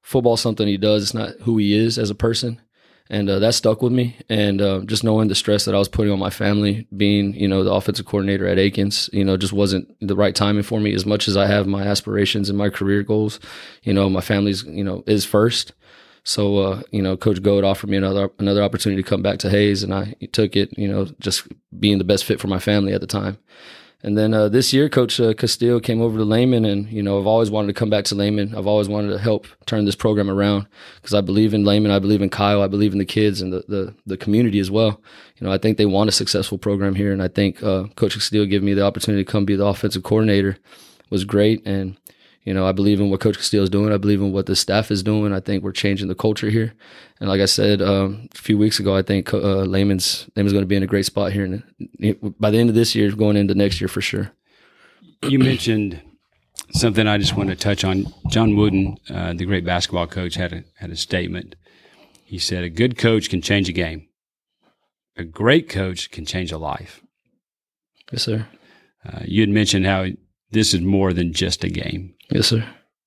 football 0.00 0.38
something 0.38 0.66
he 0.66 0.78
does. 0.78 1.02
It's 1.02 1.14
not 1.14 1.34
who 1.42 1.58
he 1.58 1.76
is 1.76 1.98
as 1.98 2.08
a 2.08 2.14
person, 2.14 2.62
and 3.10 3.28
uh, 3.28 3.38
that 3.38 3.54
stuck 3.54 3.82
with 3.82 3.92
me. 3.92 4.16
And 4.28 4.62
uh, 4.62 4.80
just 4.86 5.04
knowing 5.04 5.28
the 5.28 5.34
stress 5.34 5.64
that 5.64 5.74
I 5.74 5.78
was 5.78 5.88
putting 5.88 6.12
on 6.12 6.18
my 6.18 6.30
family, 6.30 6.86
being 6.96 7.34
you 7.34 7.48
know 7.48 7.64
the 7.64 7.72
offensive 7.72 8.06
coordinator 8.06 8.46
at 8.46 8.58
Akins, 8.58 9.10
you 9.12 9.24
know, 9.24 9.36
just 9.36 9.52
wasn't 9.52 9.94
the 10.00 10.16
right 10.16 10.34
timing 10.34 10.62
for 10.62 10.80
me. 10.80 10.94
As 10.94 11.06
much 11.06 11.28
as 11.28 11.36
I 11.36 11.46
have 11.46 11.66
my 11.66 11.82
aspirations 11.82 12.48
and 12.48 12.58
my 12.58 12.70
career 12.70 13.02
goals, 13.02 13.40
you 13.82 13.92
know, 13.92 14.08
my 14.08 14.20
family's 14.20 14.64
you 14.64 14.84
know 14.84 15.04
is 15.06 15.24
first. 15.24 15.72
So 16.24 16.58
uh, 16.58 16.82
you 16.90 17.02
know, 17.02 17.16
Coach 17.16 17.42
Goad 17.42 17.64
offered 17.64 17.90
me 17.90 17.98
another 17.98 18.30
another 18.38 18.62
opportunity 18.62 19.02
to 19.02 19.08
come 19.08 19.22
back 19.22 19.38
to 19.40 19.50
Hays, 19.50 19.82
and 19.82 19.94
I 19.94 20.14
took 20.32 20.56
it. 20.56 20.76
You 20.78 20.88
know, 20.88 21.06
just 21.20 21.46
being 21.78 21.98
the 21.98 22.04
best 22.04 22.24
fit 22.24 22.40
for 22.40 22.48
my 22.48 22.58
family 22.58 22.94
at 22.94 23.02
the 23.02 23.06
time. 23.06 23.38
And 24.04 24.18
then 24.18 24.34
uh, 24.34 24.50
this 24.50 24.74
year, 24.74 24.90
Coach 24.90 25.18
uh, 25.18 25.32
Castillo 25.32 25.80
came 25.80 26.02
over 26.02 26.18
to 26.18 26.24
Lehman, 26.24 26.66
and 26.66 26.86
you 26.92 27.02
know 27.02 27.18
I've 27.18 27.26
always 27.26 27.50
wanted 27.50 27.68
to 27.68 27.72
come 27.72 27.88
back 27.88 28.04
to 28.06 28.14
Lehman. 28.14 28.54
I've 28.54 28.66
always 28.66 28.86
wanted 28.86 29.08
to 29.08 29.18
help 29.18 29.46
turn 29.64 29.86
this 29.86 29.94
program 29.94 30.28
around 30.28 30.66
because 30.96 31.14
I 31.14 31.22
believe 31.22 31.54
in 31.54 31.64
Lehman, 31.64 31.90
I 31.90 31.98
believe 31.98 32.20
in 32.20 32.28
Kyle, 32.28 32.60
I 32.60 32.66
believe 32.66 32.92
in 32.92 32.98
the 32.98 33.06
kids 33.06 33.40
and 33.40 33.50
the, 33.50 33.64
the, 33.66 33.94
the 34.04 34.18
community 34.18 34.58
as 34.58 34.70
well. 34.70 35.00
You 35.38 35.46
know, 35.46 35.52
I 35.54 35.56
think 35.56 35.78
they 35.78 35.86
want 35.86 36.10
a 36.10 36.12
successful 36.12 36.58
program 36.58 36.94
here, 36.94 37.14
and 37.14 37.22
I 37.22 37.28
think 37.28 37.62
uh, 37.62 37.84
Coach 37.96 38.12
Castillo 38.12 38.44
giving 38.44 38.66
me 38.66 38.74
the 38.74 38.84
opportunity 38.84 39.24
to 39.24 39.32
come 39.32 39.46
be 39.46 39.56
the 39.56 39.64
offensive 39.64 40.02
coordinator 40.02 40.58
was 41.08 41.24
great. 41.24 41.66
And 41.66 41.96
you 42.44 42.52
know, 42.52 42.66
I 42.66 42.72
believe 42.72 43.00
in 43.00 43.08
what 43.08 43.20
Coach 43.20 43.38
Castillo 43.38 43.62
is 43.62 43.70
doing. 43.70 43.92
I 43.92 43.96
believe 43.96 44.20
in 44.20 44.32
what 44.32 44.46
the 44.46 44.54
staff 44.54 44.90
is 44.90 45.02
doing. 45.02 45.32
I 45.32 45.40
think 45.40 45.64
we're 45.64 45.72
changing 45.72 46.08
the 46.08 46.14
culture 46.14 46.50
here. 46.50 46.74
And 47.18 47.28
like 47.28 47.40
I 47.40 47.46
said 47.46 47.80
um, 47.80 48.28
a 48.34 48.38
few 48.38 48.58
weeks 48.58 48.78
ago, 48.78 48.94
I 48.94 49.00
think 49.00 49.32
uh, 49.32 49.62
Lehman's 49.62 50.28
Lehman's 50.36 50.52
going 50.52 50.62
to 50.62 50.68
be 50.68 50.76
in 50.76 50.82
a 50.82 50.86
great 50.86 51.06
spot 51.06 51.32
here. 51.32 51.44
And 51.44 51.62
by 52.38 52.50
the 52.50 52.58
end 52.58 52.68
of 52.68 52.74
this 52.74 52.94
year, 52.94 53.10
going 53.12 53.38
into 53.38 53.54
next 53.54 53.80
year 53.80 53.88
for 53.88 54.02
sure. 54.02 54.32
You 55.22 55.38
mentioned 55.38 56.02
something 56.72 57.06
I 57.06 57.16
just 57.16 57.34
want 57.34 57.48
to 57.48 57.56
touch 57.56 57.82
on. 57.82 58.12
John 58.28 58.56
Wooden, 58.56 58.98
uh, 59.08 59.32
the 59.32 59.46
great 59.46 59.64
basketball 59.64 60.06
coach, 60.06 60.34
had 60.34 60.52
a 60.52 60.64
had 60.74 60.90
a 60.90 60.96
statement. 60.96 61.56
He 62.24 62.38
said, 62.38 62.62
"A 62.62 62.68
good 62.68 62.98
coach 62.98 63.30
can 63.30 63.40
change 63.40 63.70
a 63.70 63.72
game. 63.72 64.08
A 65.16 65.24
great 65.24 65.70
coach 65.70 66.10
can 66.10 66.26
change 66.26 66.52
a 66.52 66.58
life." 66.58 67.00
Yes, 68.12 68.22
sir. 68.22 68.46
Uh, 69.06 69.20
you 69.24 69.40
had 69.40 69.50
mentioned 69.50 69.86
how 69.86 70.08
this 70.50 70.74
is 70.74 70.82
more 70.82 71.14
than 71.14 71.32
just 71.32 71.64
a 71.64 71.70
game. 71.70 72.13
Yes, 72.30 72.48
sir. 72.48 72.66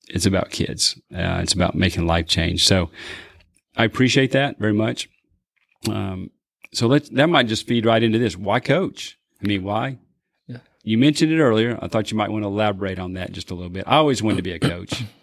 It's 0.09 0.25
about 0.25 0.51
kids. 0.51 0.99
Uh, 1.13 1.39
it's 1.41 1.53
about 1.53 1.75
making 1.75 2.07
life 2.07 2.27
change. 2.27 2.65
So 2.65 2.89
I 3.75 3.83
appreciate 3.83 4.31
that 4.31 4.57
very 4.57 4.73
much. 4.73 5.09
Um, 5.89 6.31
so 6.73 6.87
let 6.87 7.13
that 7.15 7.27
might 7.27 7.47
just 7.47 7.67
feed 7.67 7.85
right 7.85 8.01
into 8.01 8.19
this. 8.19 8.37
Why 8.37 8.59
coach? 8.59 9.17
I 9.43 9.47
mean, 9.47 9.63
why? 9.63 9.97
Yeah. 10.47 10.57
You 10.83 10.97
mentioned 10.97 11.31
it 11.31 11.39
earlier. 11.39 11.77
I 11.81 11.87
thought 11.87 12.11
you 12.11 12.17
might 12.17 12.31
want 12.31 12.43
to 12.43 12.47
elaborate 12.47 12.99
on 12.99 13.13
that 13.13 13.31
just 13.31 13.51
a 13.51 13.55
little 13.55 13.69
bit. 13.69 13.85
I 13.87 13.97
always 13.97 14.23
wanted 14.23 14.37
to 14.37 14.43
be 14.43 14.53
a 14.53 14.59
coach. 14.59 15.03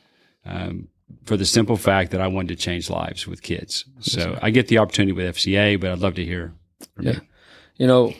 Um, 0.46 0.88
for 1.24 1.38
the 1.38 1.46
simple 1.46 1.76
fact 1.76 2.10
that 2.10 2.20
I 2.20 2.26
wanted 2.26 2.48
to 2.48 2.56
change 2.56 2.90
lives 2.90 3.26
with 3.26 3.42
kids. 3.42 3.86
So 4.00 4.38
I 4.42 4.50
get 4.50 4.68
the 4.68 4.78
opportunity 4.78 5.12
with 5.12 5.36
FCA, 5.36 5.80
but 5.80 5.90
I'd 5.90 6.00
love 6.00 6.14
to 6.14 6.24
hear 6.24 6.52
yeah. 7.00 7.12
You. 7.12 7.20
you 7.78 7.86
know, 7.86 8.14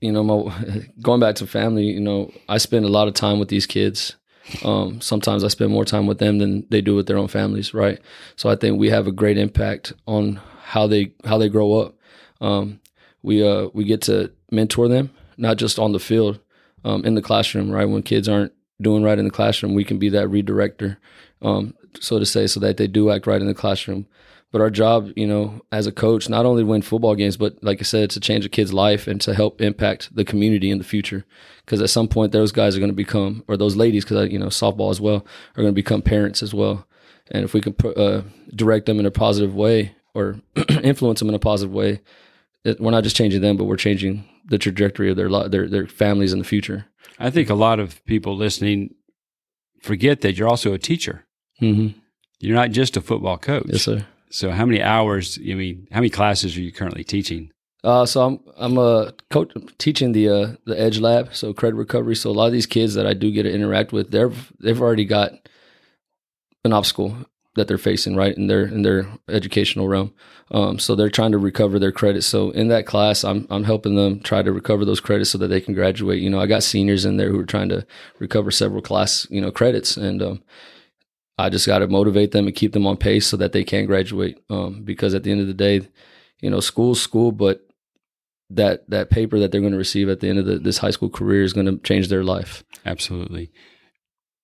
you 0.00 0.12
know, 0.12 0.22
my, 0.22 0.82
going 1.02 1.20
back 1.20 1.36
to 1.36 1.46
family, 1.46 1.86
you 1.86 2.00
know, 2.00 2.32
I 2.48 2.58
spend 2.58 2.84
a 2.84 2.88
lot 2.88 3.08
of 3.08 3.14
time 3.14 3.38
with 3.38 3.48
these 3.48 3.66
kids 3.66 4.16
um, 4.62 5.00
sometimes 5.00 5.44
I 5.44 5.48
spend 5.48 5.70
more 5.70 5.84
time 5.84 6.06
with 6.06 6.18
them 6.18 6.38
than 6.38 6.66
they 6.70 6.80
do 6.80 6.94
with 6.94 7.06
their 7.06 7.18
own 7.18 7.28
families, 7.28 7.72
right? 7.74 8.00
So 8.36 8.48
I 8.48 8.56
think 8.56 8.78
we 8.78 8.90
have 8.90 9.06
a 9.06 9.12
great 9.12 9.38
impact 9.38 9.92
on 10.06 10.40
how 10.62 10.86
they 10.86 11.12
how 11.24 11.38
they 11.38 11.48
grow 11.48 11.80
up. 11.80 11.94
Um, 12.40 12.80
we 13.22 13.46
uh, 13.46 13.68
we 13.72 13.84
get 13.84 14.02
to 14.02 14.32
mentor 14.50 14.88
them, 14.88 15.10
not 15.36 15.56
just 15.56 15.78
on 15.78 15.92
the 15.92 16.00
field, 16.00 16.40
um, 16.84 17.04
in 17.04 17.14
the 17.14 17.22
classroom, 17.22 17.70
right? 17.70 17.88
When 17.88 18.02
kids 18.02 18.28
aren't 18.28 18.52
doing 18.80 19.02
right 19.02 19.18
in 19.18 19.24
the 19.24 19.30
classroom, 19.30 19.74
we 19.74 19.84
can 19.84 19.98
be 19.98 20.10
that 20.10 20.28
redirector, 20.28 20.96
um, 21.42 21.74
so 22.00 22.18
to 22.18 22.26
say, 22.26 22.46
so 22.46 22.60
that 22.60 22.76
they 22.76 22.86
do 22.86 23.10
act 23.10 23.26
right 23.26 23.40
in 23.40 23.46
the 23.46 23.54
classroom. 23.54 24.06
But 24.54 24.60
our 24.60 24.70
job, 24.70 25.10
you 25.16 25.26
know, 25.26 25.62
as 25.72 25.88
a 25.88 25.90
coach, 25.90 26.28
not 26.28 26.46
only 26.46 26.62
win 26.62 26.80
football 26.80 27.16
games, 27.16 27.36
but 27.36 27.58
like 27.64 27.80
I 27.80 27.82
said, 27.82 28.10
to 28.10 28.20
change 28.20 28.46
a 28.46 28.48
kid's 28.48 28.72
life 28.72 29.08
and 29.08 29.20
to 29.22 29.34
help 29.34 29.60
impact 29.60 30.14
the 30.14 30.24
community 30.24 30.70
in 30.70 30.78
the 30.78 30.84
future. 30.84 31.24
Because 31.64 31.82
at 31.82 31.90
some 31.90 32.06
point, 32.06 32.30
those 32.30 32.52
guys 32.52 32.76
are 32.76 32.78
going 32.78 32.88
to 32.88 32.94
become, 32.94 33.42
or 33.48 33.56
those 33.56 33.74
ladies, 33.74 34.04
because 34.04 34.30
you 34.30 34.38
know, 34.38 34.46
softball 34.46 34.92
as 34.92 35.00
well, 35.00 35.26
are 35.56 35.62
going 35.62 35.66
to 35.66 35.72
become 35.72 36.02
parents 36.02 36.40
as 36.40 36.54
well. 36.54 36.86
And 37.32 37.42
if 37.42 37.52
we 37.52 37.60
can 37.60 37.74
uh, 37.96 38.22
direct 38.54 38.86
them 38.86 39.00
in 39.00 39.06
a 39.06 39.10
positive 39.10 39.56
way 39.56 39.96
or 40.14 40.40
influence 40.84 41.18
them 41.18 41.30
in 41.30 41.34
a 41.34 41.40
positive 41.40 41.74
way, 41.74 42.00
it, 42.62 42.80
we're 42.80 42.92
not 42.92 43.02
just 43.02 43.16
changing 43.16 43.40
them, 43.40 43.56
but 43.56 43.64
we're 43.64 43.76
changing 43.76 44.24
the 44.44 44.58
trajectory 44.58 45.10
of 45.10 45.16
their 45.16 45.48
their 45.48 45.68
their 45.68 45.88
families 45.88 46.32
in 46.32 46.38
the 46.38 46.44
future. 46.44 46.86
I 47.18 47.28
think 47.28 47.50
a 47.50 47.54
lot 47.54 47.80
of 47.80 48.04
people 48.04 48.36
listening 48.36 48.94
forget 49.82 50.20
that 50.20 50.38
you're 50.38 50.48
also 50.48 50.72
a 50.74 50.78
teacher. 50.78 51.26
Mm-hmm. 51.60 51.98
You're 52.38 52.54
not 52.54 52.70
just 52.70 52.96
a 52.96 53.00
football 53.00 53.36
coach. 53.36 53.66
Yes, 53.66 53.82
sir. 53.82 54.06
So 54.34 54.50
how 54.50 54.66
many 54.66 54.82
hours? 54.82 55.38
I 55.40 55.54
mean, 55.54 55.86
how 55.92 55.98
many 56.00 56.10
classes 56.10 56.56
are 56.56 56.60
you 56.60 56.72
currently 56.72 57.04
teaching? 57.04 57.52
Uh, 57.84 58.04
so 58.04 58.20
I'm 58.26 58.40
I'm 58.56 58.78
uh, 58.78 59.12
coach, 59.30 59.52
teaching 59.78 60.10
the 60.10 60.28
uh, 60.28 60.52
the 60.66 60.78
Edge 60.78 60.98
Lab, 60.98 61.32
so 61.32 61.52
credit 61.52 61.76
recovery. 61.76 62.16
So 62.16 62.30
a 62.30 62.32
lot 62.32 62.46
of 62.46 62.52
these 62.52 62.66
kids 62.66 62.94
that 62.94 63.06
I 63.06 63.14
do 63.14 63.30
get 63.30 63.44
to 63.44 63.52
interact 63.52 63.92
with, 63.92 64.10
they've 64.10 64.52
they've 64.58 64.80
already 64.80 65.04
got 65.04 65.34
an 66.64 66.72
obstacle 66.72 67.16
that 67.54 67.68
they're 67.68 67.78
facing 67.78 68.16
right 68.16 68.36
in 68.36 68.48
their 68.48 68.64
in 68.64 68.82
their 68.82 69.06
educational 69.28 69.86
realm. 69.86 70.12
Um, 70.50 70.80
so 70.80 70.96
they're 70.96 71.10
trying 71.10 71.30
to 71.30 71.38
recover 71.38 71.78
their 71.78 71.92
credits. 71.92 72.26
So 72.26 72.50
in 72.50 72.66
that 72.68 72.86
class, 72.86 73.22
I'm 73.22 73.46
I'm 73.50 73.62
helping 73.62 73.94
them 73.94 74.18
try 74.18 74.42
to 74.42 74.52
recover 74.52 74.84
those 74.84 74.98
credits 74.98 75.30
so 75.30 75.38
that 75.38 75.48
they 75.48 75.60
can 75.60 75.74
graduate. 75.74 76.20
You 76.20 76.30
know, 76.30 76.40
I 76.40 76.46
got 76.46 76.64
seniors 76.64 77.04
in 77.04 77.18
there 77.18 77.30
who 77.30 77.38
are 77.38 77.46
trying 77.46 77.68
to 77.68 77.86
recover 78.18 78.50
several 78.50 78.82
class 78.82 79.28
you 79.30 79.40
know 79.40 79.52
credits, 79.52 79.96
and 79.96 80.20
um, 80.20 80.42
I 81.36 81.48
just 81.48 81.66
got 81.66 81.78
to 81.78 81.88
motivate 81.88 82.32
them 82.32 82.46
and 82.46 82.54
keep 82.54 82.72
them 82.72 82.86
on 82.86 82.96
pace 82.96 83.26
so 83.26 83.36
that 83.38 83.52
they 83.52 83.64
can 83.64 83.86
graduate. 83.86 84.38
Um, 84.50 84.82
because 84.84 85.14
at 85.14 85.24
the 85.24 85.32
end 85.32 85.40
of 85.40 85.46
the 85.46 85.54
day, 85.54 85.88
you 86.40 86.50
know, 86.50 86.60
school's 86.60 87.00
school, 87.00 87.32
but 87.32 87.66
that 88.50 88.88
that 88.90 89.10
paper 89.10 89.38
that 89.38 89.50
they're 89.50 89.60
going 89.60 89.72
to 89.72 89.78
receive 89.78 90.08
at 90.08 90.20
the 90.20 90.28
end 90.28 90.38
of 90.38 90.46
the, 90.46 90.58
this 90.58 90.78
high 90.78 90.90
school 90.90 91.10
career 91.10 91.42
is 91.42 91.52
going 91.52 91.66
to 91.66 91.78
change 91.78 92.08
their 92.08 92.24
life. 92.24 92.62
Absolutely. 92.84 93.50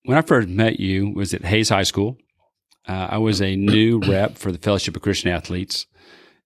When 0.03 0.17
I 0.17 0.21
first 0.21 0.47
met 0.47 0.79
you 0.79 1.11
was 1.11 1.33
at 1.33 1.45
Hays 1.45 1.69
High 1.69 1.83
School. 1.83 2.17
Uh, 2.87 3.09
I 3.11 3.17
was 3.19 3.41
a 3.41 3.55
new 3.55 3.99
rep 3.99 4.39
for 4.39 4.51
the 4.51 4.57
Fellowship 4.57 4.95
of 4.95 5.03
Christian 5.03 5.29
Athletes, 5.29 5.85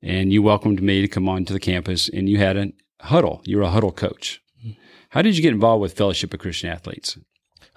and 0.01 0.33
you 0.33 0.43
welcomed 0.43 0.83
me 0.83 1.01
to 1.01 1.07
come 1.07 1.29
onto 1.29 1.53
the 1.53 1.61
campus, 1.61 2.09
and 2.09 2.27
you 2.27 2.37
had 2.37 2.57
a 2.57 2.73
huddle. 2.99 3.41
You 3.45 3.57
were 3.57 3.63
a 3.63 3.69
huddle 3.69 3.93
coach. 3.93 4.41
How 5.11 5.21
did 5.21 5.37
you 5.37 5.41
get 5.41 5.53
involved 5.53 5.81
with 5.81 5.93
Fellowship 5.93 6.33
of 6.33 6.41
Christian 6.41 6.69
Athletes? 6.69 7.17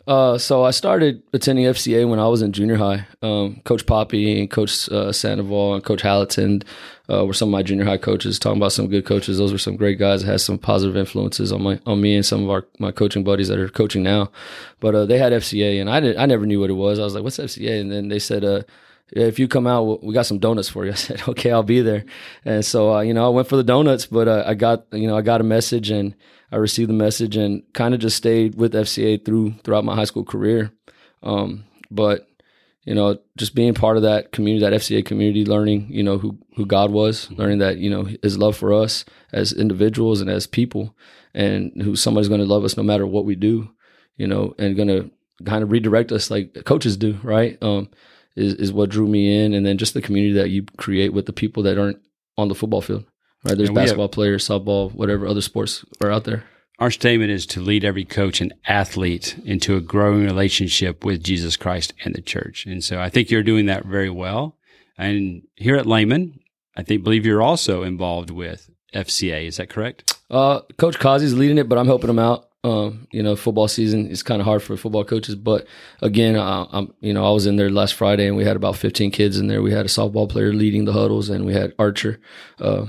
Uh, 0.09 0.38
so 0.38 0.65
I 0.65 0.71
started 0.71 1.23
attending 1.35 1.67
FCA 1.67 2.09
when 2.09 2.19
I 2.19 2.29
was 2.29 2.41
in 2.41 2.53
junior 2.53 2.77
high. 2.77 3.07
Um, 3.21 3.61
Coach 3.67 3.85
Poppy 3.85 4.41
and 4.41 4.50
Coach 4.50 4.88
uh, 4.88 5.12
Sandoval 5.12 5.75
and 5.75 5.85
Coach 5.85 6.00
Hallaton 6.00 6.65
uh, 7.11 7.27
were 7.27 7.35
some 7.35 7.50
of 7.50 7.53
my 7.53 7.62
junior 7.62 7.85
high 7.85 7.99
coaches. 7.99 8.38
Talking 8.38 8.57
about 8.57 8.73
some 8.73 8.88
good 8.88 9.05
coaches, 9.05 9.37
those 9.37 9.53
were 9.53 9.59
some 9.59 9.77
great 9.77 9.99
guys 9.99 10.23
that 10.23 10.31
had 10.31 10.41
some 10.41 10.57
positive 10.57 10.97
influences 10.97 11.53
on 11.53 11.62
my 11.62 11.79
on 11.85 12.00
me 12.00 12.17
and 12.17 12.25
some 12.25 12.43
of 12.43 12.49
our 12.49 12.65
my 12.79 12.91
coaching 12.91 13.23
buddies 13.23 13.49
that 13.49 13.59
are 13.59 13.69
coaching 13.69 14.03
now. 14.03 14.31
But 14.81 14.95
uh, 14.95 15.05
they 15.05 15.19
had 15.19 15.35
FCA, 15.35 15.79
and 15.79 15.91
I 15.91 16.00
didn't. 16.00 16.19
I 16.19 16.25
never 16.25 16.47
knew 16.47 16.61
what 16.61 16.71
it 16.71 16.75
was. 16.75 16.99
I 16.99 17.05
was 17.05 17.15
like, 17.15 17.23
"What's 17.23 17.37
FCA?" 17.37 17.79
And 17.79 17.93
then 17.93 18.09
they 18.09 18.19
said, 18.19 18.45
uh, 18.45 18.62
if 19.11 19.38
you 19.38 19.49
come 19.49 19.67
out, 19.67 20.03
we 20.03 20.15
got 20.15 20.27
some 20.27 20.38
donuts 20.38 20.69
for 20.69 20.85
you. 20.85 20.93
I 20.93 20.95
said, 20.95 21.23
okay, 21.29 21.50
I'll 21.50 21.62
be 21.62 21.81
there. 21.81 22.05
And 22.45 22.65
so, 22.65 22.95
uh, 22.95 23.00
you 23.00 23.15
know, 23.15 23.27
I 23.27 23.29
went 23.31 23.49
for 23.49 23.57
the 23.57 23.65
donuts, 23.65 24.07
but 24.07 24.29
uh, 24.29 24.45
I 24.47 24.55
got, 24.55 24.87
you 24.93 25.07
know, 25.07 25.17
I 25.17 25.23
got 25.23 25.41
a 25.41 25.45
message 25.45 25.91
and 25.91 26.15
I 26.50 26.57
received 26.57 26.88
the 26.88 26.95
message 26.95 27.37
and 27.37 27.62
kind 27.75 27.95
of 27.95 28.00
just 28.00 28.17
stayed 28.17 28.55
with 28.55 28.73
FCA 28.73 29.25
through 29.25 29.55
throughout 29.65 29.85
my 29.85 29.95
high 29.95 30.05
school 30.05 30.25
career. 30.25 30.73
Um, 31.23 31.65
but 31.91 32.29
you 32.85 32.95
know, 32.95 33.19
just 33.37 33.55
being 33.55 33.75
part 33.75 33.99
of 33.99 34.05
that 34.05 34.33
community, 34.33 34.65
that 34.65 34.73
FCA 34.73 35.05
community, 35.05 35.45
learning, 35.45 35.88
you 35.91 36.03
know, 36.03 36.17
who 36.17 36.38
who 36.57 36.65
God 36.65 36.91
was, 36.91 37.27
mm-hmm. 37.27 37.35
learning 37.35 37.59
that 37.59 37.77
you 37.77 37.91
know 37.91 38.09
His 38.23 38.38
love 38.38 38.57
for 38.57 38.73
us 38.73 39.05
as 39.31 39.53
individuals 39.53 40.23
and 40.23 40.31
as 40.31 40.47
people, 40.47 40.97
and 41.35 41.71
who 41.83 41.97
somebody's 41.97 42.29
going 42.31 42.41
to 42.41 42.47
love 42.47 42.65
us 42.65 42.79
no 42.79 42.83
matter 42.83 43.07
what 43.07 43.27
we 43.27 43.35
do, 43.35 43.69
you 44.17 44.27
know, 44.27 44.55
and 44.59 44.75
going 44.75 44.88
to 44.88 45.11
kind 45.45 45.62
of 45.62 45.71
redirect 45.71 46.12
us 46.12 46.31
like 46.31 46.65
coaches 46.65 46.97
do, 46.97 47.19
right? 47.23 47.59
Um, 47.62 47.91
is 48.38 48.54
is 48.54 48.73
what 48.73 48.90
drew 48.90 49.07
me 49.07 49.45
in, 49.45 49.54
and 49.54 49.66
then 49.66 49.78
just 49.78 49.95
the 49.95 50.02
community 50.02 50.35
that 50.35 50.50
you 50.50 50.64
create 50.76 51.12
with 51.12 51.26
the 51.26 51.33
people 51.33 51.62
that 51.64 51.78
aren't 51.78 52.00
on 52.37 52.49
the 52.49 52.54
football 52.54 52.80
field. 52.80 53.04
Right, 53.45 53.57
there's 53.57 53.71
basketball 53.71 54.07
have, 54.07 54.12
players, 54.12 54.49
softball, 54.49 54.92
whatever 54.92 55.26
other 55.26 55.40
sports 55.40 55.85
are 56.02 56.11
out 56.11 56.25
there. 56.25 56.45
Our 56.80 56.90
statement 56.90 57.30
is 57.30 57.47
to 57.47 57.61
lead 57.61 57.85
every 57.85 58.04
coach 58.04 58.40
and 58.40 58.54
athlete 58.66 59.37
into 59.45 59.76
a 59.76 59.80
growing 59.80 60.25
relationship 60.25 61.04
with 61.04 61.23
Jesus 61.23 61.57
Christ 61.57 61.92
and 62.04 62.14
the 62.14 62.21
church. 62.21 62.66
And 62.66 62.83
so 62.83 63.00
I 63.00 63.11
think 63.11 63.30
you're 63.30 63.42
doing 63.42 63.66
that 63.66 63.85
very 63.85 64.11
well. 64.11 64.57
And 64.97 65.42
here 65.57 65.76
at 65.76 65.87
Lehman, 65.87 66.40
I 66.76 66.83
think 66.83 67.02
believe 67.02 67.26
you're 67.26 67.42
also 67.42 67.83
involved 67.83 68.30
with 68.30 68.71
FCA. 68.95 69.47
Is 69.47 69.57
that 69.57 69.71
correct? 69.71 70.16
Uh, 70.30 70.61
Coach 70.76 70.99
Kazi's 70.99 71.35
leading 71.35 71.59
it, 71.59 71.68
but 71.68 71.78
I'm 71.78 71.87
helping 71.87 72.11
him 72.11 72.18
out. 72.18 72.48
Um, 72.65 73.07
you 73.12 73.23
know, 73.23 73.37
football 73.37 73.69
season 73.69 74.09
is 74.09 74.25
kind 74.25 74.41
of 74.41 74.47
hard 74.47 74.65
for 74.65 74.77
football 74.77 75.05
coaches, 75.05 75.37
but 75.37 75.67
again, 76.03 76.35
uh, 76.35 76.67
I'm, 76.73 76.93
you 77.00 77.15
know, 77.15 77.25
I 77.25 77.31
was 77.31 77.47
in 77.47 77.55
there 77.55 77.71
last 77.71 77.95
Friday 77.95 78.27
and 78.27 78.37
we 78.37 78.45
had 78.45 78.57
about 78.57 78.75
15 78.75 79.12
kids 79.12 79.38
in 79.38 79.47
there. 79.47 79.62
We 79.62 79.73
had 79.73 79.87
a 79.87 79.88
softball 79.88 80.29
player 80.29 80.53
leading 80.53 80.85
the 80.85 80.93
huddles 80.93 81.29
and 81.29 81.47
we 81.47 81.55
had 81.55 81.73
Archer, 81.79 82.21
uh, 82.61 82.87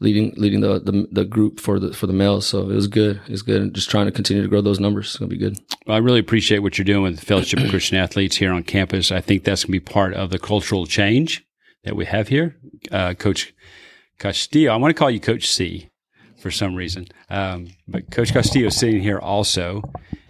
leading 0.00 0.34
leading 0.36 0.60
the, 0.60 0.80
the, 0.80 1.06
the 1.12 1.24
group 1.24 1.60
for 1.60 1.78
the 1.78 1.92
for 1.92 2.08
the 2.08 2.12
males. 2.12 2.46
So 2.46 2.62
it 2.62 2.74
was 2.74 2.88
good. 2.88 3.20
It 3.26 3.30
was 3.30 3.42
good. 3.42 3.72
Just 3.72 3.90
trying 3.90 4.06
to 4.06 4.12
continue 4.12 4.42
to 4.42 4.48
grow 4.48 4.60
those 4.60 4.80
numbers. 4.80 5.06
It's 5.06 5.18
gonna 5.18 5.28
be 5.28 5.38
good. 5.38 5.56
Well, 5.86 5.96
I 5.96 6.00
really 6.00 6.18
appreciate 6.18 6.58
what 6.58 6.76
you're 6.76 6.84
doing 6.84 7.04
with 7.04 7.20
the 7.20 7.24
Fellowship 7.24 7.60
of 7.60 7.70
Christian 7.70 7.98
Athletes 7.98 8.36
here 8.36 8.52
on 8.52 8.64
campus. 8.64 9.12
I 9.12 9.20
think 9.20 9.44
that's 9.44 9.64
gonna 9.64 9.70
be 9.72 9.80
part 9.80 10.14
of 10.14 10.30
the 10.30 10.40
cultural 10.40 10.84
change 10.84 11.46
that 11.84 11.94
we 11.94 12.06
have 12.06 12.26
here. 12.26 12.56
Uh, 12.90 13.14
Coach 13.14 13.54
Castillo, 14.18 14.72
I 14.72 14.76
want 14.76 14.90
to 14.90 14.98
call 14.98 15.10
you 15.10 15.20
Coach 15.20 15.48
C 15.48 15.91
for 16.42 16.50
some 16.50 16.74
reason, 16.74 17.06
um, 17.30 17.68
but 17.88 18.10
Coach 18.10 18.32
Castillo 18.32 18.66
is 18.66 18.76
sitting 18.76 19.00
here 19.00 19.18
also, 19.18 19.82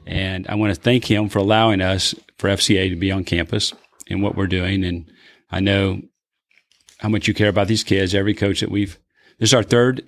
and 0.06 0.46
I 0.46 0.54
want 0.54 0.74
to 0.74 0.80
thank 0.80 1.10
him 1.10 1.28
for 1.28 1.38
allowing 1.38 1.80
us 1.80 2.14
for 2.38 2.50
FCA 2.50 2.90
to 2.90 2.96
be 2.96 3.10
on 3.10 3.24
campus 3.24 3.72
and 4.08 4.22
what 4.22 4.36
we're 4.36 4.46
doing. 4.46 4.84
And 4.84 5.10
I 5.50 5.60
know 5.60 6.02
how 6.98 7.08
much 7.08 7.26
you 7.26 7.34
care 7.34 7.48
about 7.48 7.68
these 7.68 7.84
kids. 7.84 8.14
Every 8.14 8.34
coach 8.34 8.60
that 8.60 8.70
we've 8.70 8.98
this 9.38 9.50
is 9.50 9.54
our 9.54 9.62
third 9.62 10.02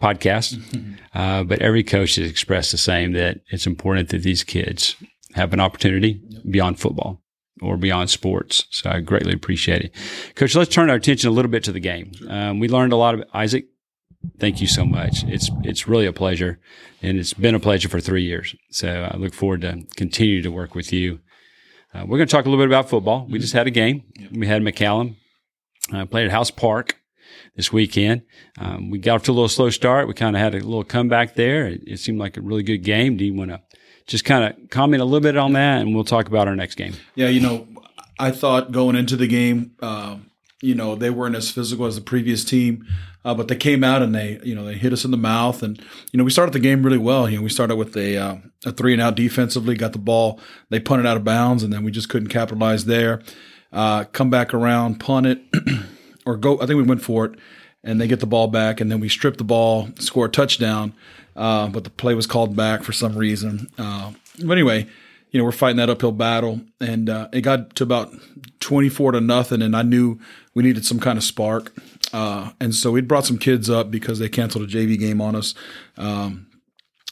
podcast, 0.00 0.60
uh, 1.14 1.42
but 1.44 1.60
every 1.60 1.82
coach 1.82 2.16
has 2.16 2.30
expressed 2.30 2.72
the 2.72 2.78
same 2.78 3.12
that 3.12 3.40
it's 3.50 3.66
important 3.66 4.10
that 4.10 4.22
these 4.22 4.44
kids 4.44 4.96
have 5.34 5.52
an 5.52 5.60
opportunity 5.60 6.20
beyond 6.48 6.78
football 6.78 7.22
or 7.60 7.76
beyond 7.76 8.10
sports. 8.10 8.66
So 8.70 8.90
I 8.90 9.00
greatly 9.00 9.32
appreciate 9.32 9.82
it. 9.82 9.94
Coach, 10.34 10.54
let's 10.54 10.74
turn 10.74 10.90
our 10.90 10.96
attention 10.96 11.28
a 11.28 11.32
little 11.32 11.50
bit 11.50 11.64
to 11.64 11.72
the 11.72 11.80
game. 11.80 12.12
Um, 12.28 12.58
we 12.58 12.68
learned 12.68 12.92
a 12.92 12.96
lot 12.96 13.14
of 13.14 13.24
Isaac. 13.32 13.66
Thank 14.38 14.60
you 14.60 14.66
so 14.66 14.84
much. 14.84 15.24
It's 15.24 15.50
it's 15.62 15.88
really 15.88 16.06
a 16.06 16.12
pleasure, 16.12 16.60
and 17.02 17.18
it's 17.18 17.32
been 17.32 17.54
a 17.54 17.60
pleasure 17.60 17.88
for 17.88 18.00
three 18.00 18.24
years. 18.24 18.54
So 18.70 19.08
I 19.12 19.16
look 19.16 19.34
forward 19.34 19.62
to 19.62 19.84
continue 19.96 20.42
to 20.42 20.50
work 20.50 20.74
with 20.74 20.92
you. 20.92 21.20
Uh, 21.94 22.04
we're 22.06 22.16
going 22.18 22.28
to 22.28 22.32
talk 22.32 22.46
a 22.46 22.48
little 22.48 22.64
bit 22.64 22.70
about 22.70 22.88
football. 22.88 23.26
We 23.28 23.38
just 23.38 23.52
had 23.52 23.66
a 23.66 23.70
game. 23.70 24.04
We 24.32 24.46
had 24.46 24.62
McCallum. 24.62 25.16
Uh, 25.92 26.06
played 26.06 26.26
at 26.26 26.30
House 26.30 26.50
Park 26.50 26.96
this 27.56 27.72
weekend. 27.72 28.22
Um, 28.58 28.90
we 28.90 28.98
got 28.98 29.16
off 29.16 29.22
to 29.24 29.32
a 29.32 29.34
little 29.34 29.48
slow 29.48 29.68
start. 29.68 30.08
We 30.08 30.14
kind 30.14 30.36
of 30.36 30.40
had 30.40 30.54
a 30.54 30.58
little 30.58 30.84
comeback 30.84 31.34
there. 31.34 31.66
It, 31.66 31.82
it 31.86 31.98
seemed 31.98 32.18
like 32.18 32.36
a 32.36 32.40
really 32.40 32.62
good 32.62 32.78
game. 32.78 33.16
Do 33.16 33.24
you 33.24 33.34
want 33.34 33.50
to 33.50 33.60
just 34.06 34.24
kind 34.24 34.44
of 34.44 34.70
comment 34.70 35.02
a 35.02 35.04
little 35.04 35.20
bit 35.20 35.36
on 35.36 35.52
that, 35.54 35.80
and 35.80 35.94
we'll 35.94 36.04
talk 36.04 36.28
about 36.28 36.48
our 36.48 36.56
next 36.56 36.76
game? 36.76 36.94
Yeah, 37.14 37.28
you 37.28 37.40
know, 37.40 37.66
I 38.18 38.30
thought 38.30 38.72
going 38.72 38.96
into 38.96 39.16
the 39.16 39.26
game, 39.26 39.72
uh, 39.80 40.16
you 40.62 40.74
know, 40.74 40.94
they 40.94 41.10
weren't 41.10 41.36
as 41.36 41.50
physical 41.50 41.84
as 41.84 41.96
the 41.96 42.00
previous 42.00 42.44
team. 42.44 42.86
Uh, 43.24 43.34
but 43.34 43.46
they 43.48 43.54
came 43.54 43.84
out 43.84 44.02
and 44.02 44.14
they, 44.14 44.40
you 44.42 44.54
know, 44.54 44.64
they 44.64 44.74
hit 44.74 44.92
us 44.92 45.04
in 45.04 45.12
the 45.12 45.16
mouth, 45.16 45.62
and 45.62 45.80
you 46.10 46.18
know, 46.18 46.24
we 46.24 46.30
started 46.30 46.52
the 46.52 46.58
game 46.58 46.82
really 46.82 46.98
well. 46.98 47.28
You 47.28 47.36
know, 47.36 47.42
we 47.42 47.50
started 47.50 47.76
with 47.76 47.96
a 47.96 48.16
uh, 48.16 48.36
a 48.64 48.72
three 48.72 48.92
and 48.92 49.00
out 49.00 49.14
defensively, 49.14 49.76
got 49.76 49.92
the 49.92 49.98
ball, 49.98 50.40
they 50.70 50.80
punted 50.80 51.06
out 51.06 51.16
of 51.16 51.22
bounds, 51.22 51.62
and 51.62 51.72
then 51.72 51.84
we 51.84 51.92
just 51.92 52.08
couldn't 52.08 52.30
capitalize 52.30 52.84
there. 52.86 53.22
Uh, 53.72 54.04
come 54.04 54.28
back 54.28 54.52
around, 54.52 54.98
punt 54.98 55.26
it, 55.26 55.40
or 56.26 56.36
go. 56.36 56.56
I 56.56 56.66
think 56.66 56.78
we 56.78 56.82
went 56.82 57.02
for 57.02 57.26
it, 57.26 57.38
and 57.84 58.00
they 58.00 58.08
get 58.08 58.18
the 58.18 58.26
ball 58.26 58.48
back, 58.48 58.80
and 58.80 58.90
then 58.90 58.98
we 58.98 59.08
strip 59.08 59.36
the 59.36 59.44
ball, 59.44 59.90
score 60.00 60.26
a 60.26 60.28
touchdown. 60.28 60.92
Uh, 61.36 61.68
but 61.68 61.84
the 61.84 61.90
play 61.90 62.14
was 62.14 62.26
called 62.26 62.56
back 62.56 62.82
for 62.82 62.92
some 62.92 63.16
reason. 63.16 63.68
Uh, 63.78 64.10
but 64.44 64.52
anyway, 64.52 64.88
you 65.32 65.38
know, 65.38 65.44
we're 65.44 65.50
fighting 65.52 65.78
that 65.78 65.90
uphill 65.90 66.12
battle, 66.12 66.60
and 66.80 67.10
uh, 67.10 67.28
it 67.32 67.40
got 67.40 67.74
to 67.76 67.82
about 67.82 68.12
twenty-four 68.60 69.12
to 69.12 69.20
nothing, 69.20 69.62
and 69.62 69.74
I 69.74 69.82
knew 69.82 70.20
we 70.54 70.62
needed 70.62 70.86
some 70.86 71.00
kind 71.00 71.18
of 71.18 71.24
spark, 71.24 71.72
uh, 72.12 72.50
and 72.60 72.74
so 72.74 72.92
we 72.92 73.00
brought 73.00 73.26
some 73.26 73.38
kids 73.38 73.68
up 73.68 73.90
because 73.90 74.20
they 74.20 74.28
canceled 74.28 74.64
a 74.64 74.66
JV 74.66 74.98
game 74.98 75.20
on 75.20 75.34
us. 75.34 75.54
Um, 75.96 76.46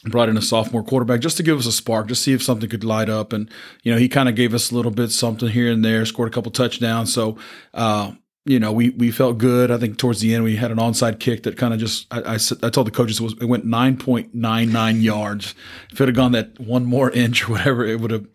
brought 0.05 0.29
in 0.29 0.37
a 0.37 0.41
sophomore 0.41 0.83
quarterback 0.83 1.19
just 1.19 1.37
to 1.37 1.43
give 1.43 1.59
us 1.59 1.67
a 1.67 1.71
spark, 1.71 2.07
just 2.07 2.23
see 2.23 2.33
if 2.33 2.41
something 2.41 2.67
could 2.67 2.83
light 2.83 3.07
up. 3.07 3.33
And, 3.33 3.47
you 3.83 3.91
know, 3.91 3.99
he 3.99 4.09
kind 4.09 4.27
of 4.27 4.35
gave 4.35 4.53
us 4.55 4.71
a 4.71 4.75
little 4.75 4.89
bit 4.89 5.11
something 5.11 5.49
here 5.49 5.71
and 5.71 5.85
there, 5.85 6.03
scored 6.07 6.29
a 6.29 6.31
couple 6.31 6.51
touchdowns. 6.51 7.13
So, 7.13 7.37
uh, 7.75 8.13
you 8.45 8.59
know, 8.59 8.71
we, 8.71 8.89
we 8.91 9.11
felt 9.11 9.37
good. 9.37 9.69
I 9.69 9.77
think 9.77 9.97
towards 9.97 10.19
the 10.21 10.33
end 10.33 10.43
we 10.43 10.55
had 10.55 10.71
an 10.71 10.77
onside 10.77 11.19
kick 11.19 11.43
that 11.43 11.57
kind 11.57 11.73
of 11.73 11.79
just, 11.79 12.07
I, 12.11 12.21
I, 12.21 12.33
I, 12.63 12.69
told 12.69 12.87
the 12.87 12.91
coaches 12.91 13.19
it, 13.19 13.23
was, 13.23 13.33
it 13.33 13.45
went 13.45 13.65
9.99 13.65 15.01
yards. 15.01 15.53
If 15.91 16.01
it 16.01 16.07
had 16.07 16.15
gone 16.15 16.31
that 16.31 16.59
one 16.59 16.85
more 16.85 17.11
inch 17.11 17.47
or 17.47 17.53
whatever, 17.53 17.85
it 17.85 17.99
would 17.99 18.11
have, 18.11 18.25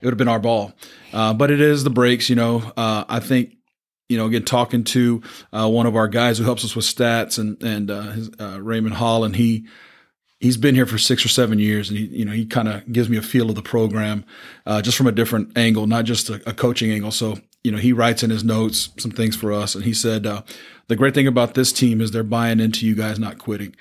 it 0.00 0.06
would 0.06 0.12
have 0.12 0.18
been 0.18 0.28
our 0.28 0.40
ball. 0.40 0.72
Uh, 1.12 1.34
but 1.34 1.50
it 1.50 1.60
is 1.60 1.84
the 1.84 1.90
breaks, 1.90 2.30
you 2.30 2.36
know, 2.36 2.72
uh, 2.76 3.04
I 3.08 3.20
think, 3.20 3.56
you 4.08 4.18
know, 4.18 4.26
again, 4.26 4.44
talking 4.44 4.84
to, 4.84 5.22
uh, 5.52 5.68
one 5.68 5.86
of 5.86 5.96
our 5.96 6.08
guys 6.08 6.38
who 6.38 6.44
helps 6.44 6.64
us 6.64 6.74
with 6.74 6.84
stats 6.84 7.38
and, 7.38 7.62
and, 7.62 7.90
uh, 7.90 8.02
his, 8.12 8.30
uh, 8.40 8.60
Raymond 8.60 8.94
Holland, 8.94 9.36
he, 9.36 9.66
he's 10.40 10.56
been 10.56 10.74
here 10.74 10.86
for 10.86 10.98
six 10.98 11.24
or 11.24 11.28
seven 11.28 11.58
years 11.58 11.90
and 11.90 11.98
he, 11.98 12.06
you 12.06 12.24
know, 12.24 12.32
he 12.32 12.46
kind 12.46 12.68
of 12.68 12.90
gives 12.90 13.08
me 13.08 13.16
a 13.18 13.22
feel 13.22 13.48
of 13.50 13.56
the 13.56 13.62
program, 13.62 14.24
uh, 14.64 14.80
just 14.80 14.96
from 14.96 15.06
a 15.06 15.12
different 15.12 15.56
angle, 15.56 15.86
not 15.86 16.06
just 16.06 16.30
a, 16.30 16.42
a 16.48 16.54
coaching 16.54 16.90
angle. 16.90 17.10
So 17.10 17.38
you 17.64 17.72
know, 17.72 17.78
he 17.78 17.92
writes 17.92 18.22
in 18.22 18.30
his 18.30 18.44
notes 18.44 18.90
some 18.98 19.10
things 19.10 19.34
for 19.34 19.52
us, 19.52 19.74
and 19.74 19.84
he 19.84 19.94
said 19.94 20.26
uh, 20.26 20.42
the 20.88 20.96
great 20.96 21.14
thing 21.14 21.26
about 21.26 21.54
this 21.54 21.72
team 21.72 22.00
is 22.00 22.10
they're 22.10 22.22
buying 22.22 22.60
into 22.60 22.86
you 22.86 22.94
guys 22.94 23.18
not 23.18 23.38
quitting, 23.38 23.74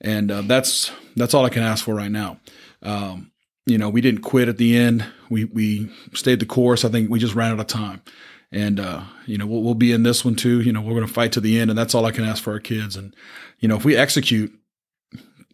and 0.00 0.30
uh, 0.30 0.42
that's 0.42 0.90
that's 1.16 1.32
all 1.32 1.46
I 1.46 1.48
can 1.48 1.62
ask 1.62 1.84
for 1.84 1.94
right 1.94 2.10
now. 2.10 2.40
Um, 2.82 3.30
you 3.64 3.78
know, 3.78 3.88
we 3.88 4.00
didn't 4.00 4.22
quit 4.22 4.48
at 4.48 4.58
the 4.58 4.76
end. 4.76 5.06
We 5.30 5.44
we 5.44 5.88
stayed 6.14 6.40
the 6.40 6.46
course. 6.46 6.84
I 6.84 6.88
think 6.88 7.10
we 7.10 7.20
just 7.20 7.36
ran 7.36 7.52
out 7.52 7.60
of 7.60 7.68
time, 7.68 8.02
and 8.50 8.80
uh, 8.80 9.04
you 9.24 9.38
know 9.38 9.46
we'll, 9.46 9.62
we'll 9.62 9.74
be 9.74 9.92
in 9.92 10.02
this 10.02 10.24
one 10.24 10.34
too. 10.34 10.60
You 10.60 10.72
know, 10.72 10.80
we're 10.80 10.94
going 10.94 11.06
to 11.06 11.12
fight 11.12 11.30
to 11.32 11.40
the 11.40 11.60
end, 11.60 11.70
and 11.70 11.78
that's 11.78 11.94
all 11.94 12.06
I 12.06 12.10
can 12.10 12.24
ask 12.24 12.42
for 12.42 12.52
our 12.52 12.60
kids. 12.60 12.96
And 12.96 13.14
you 13.60 13.68
know, 13.68 13.76
if 13.76 13.84
we 13.84 13.96
execute 13.96 14.52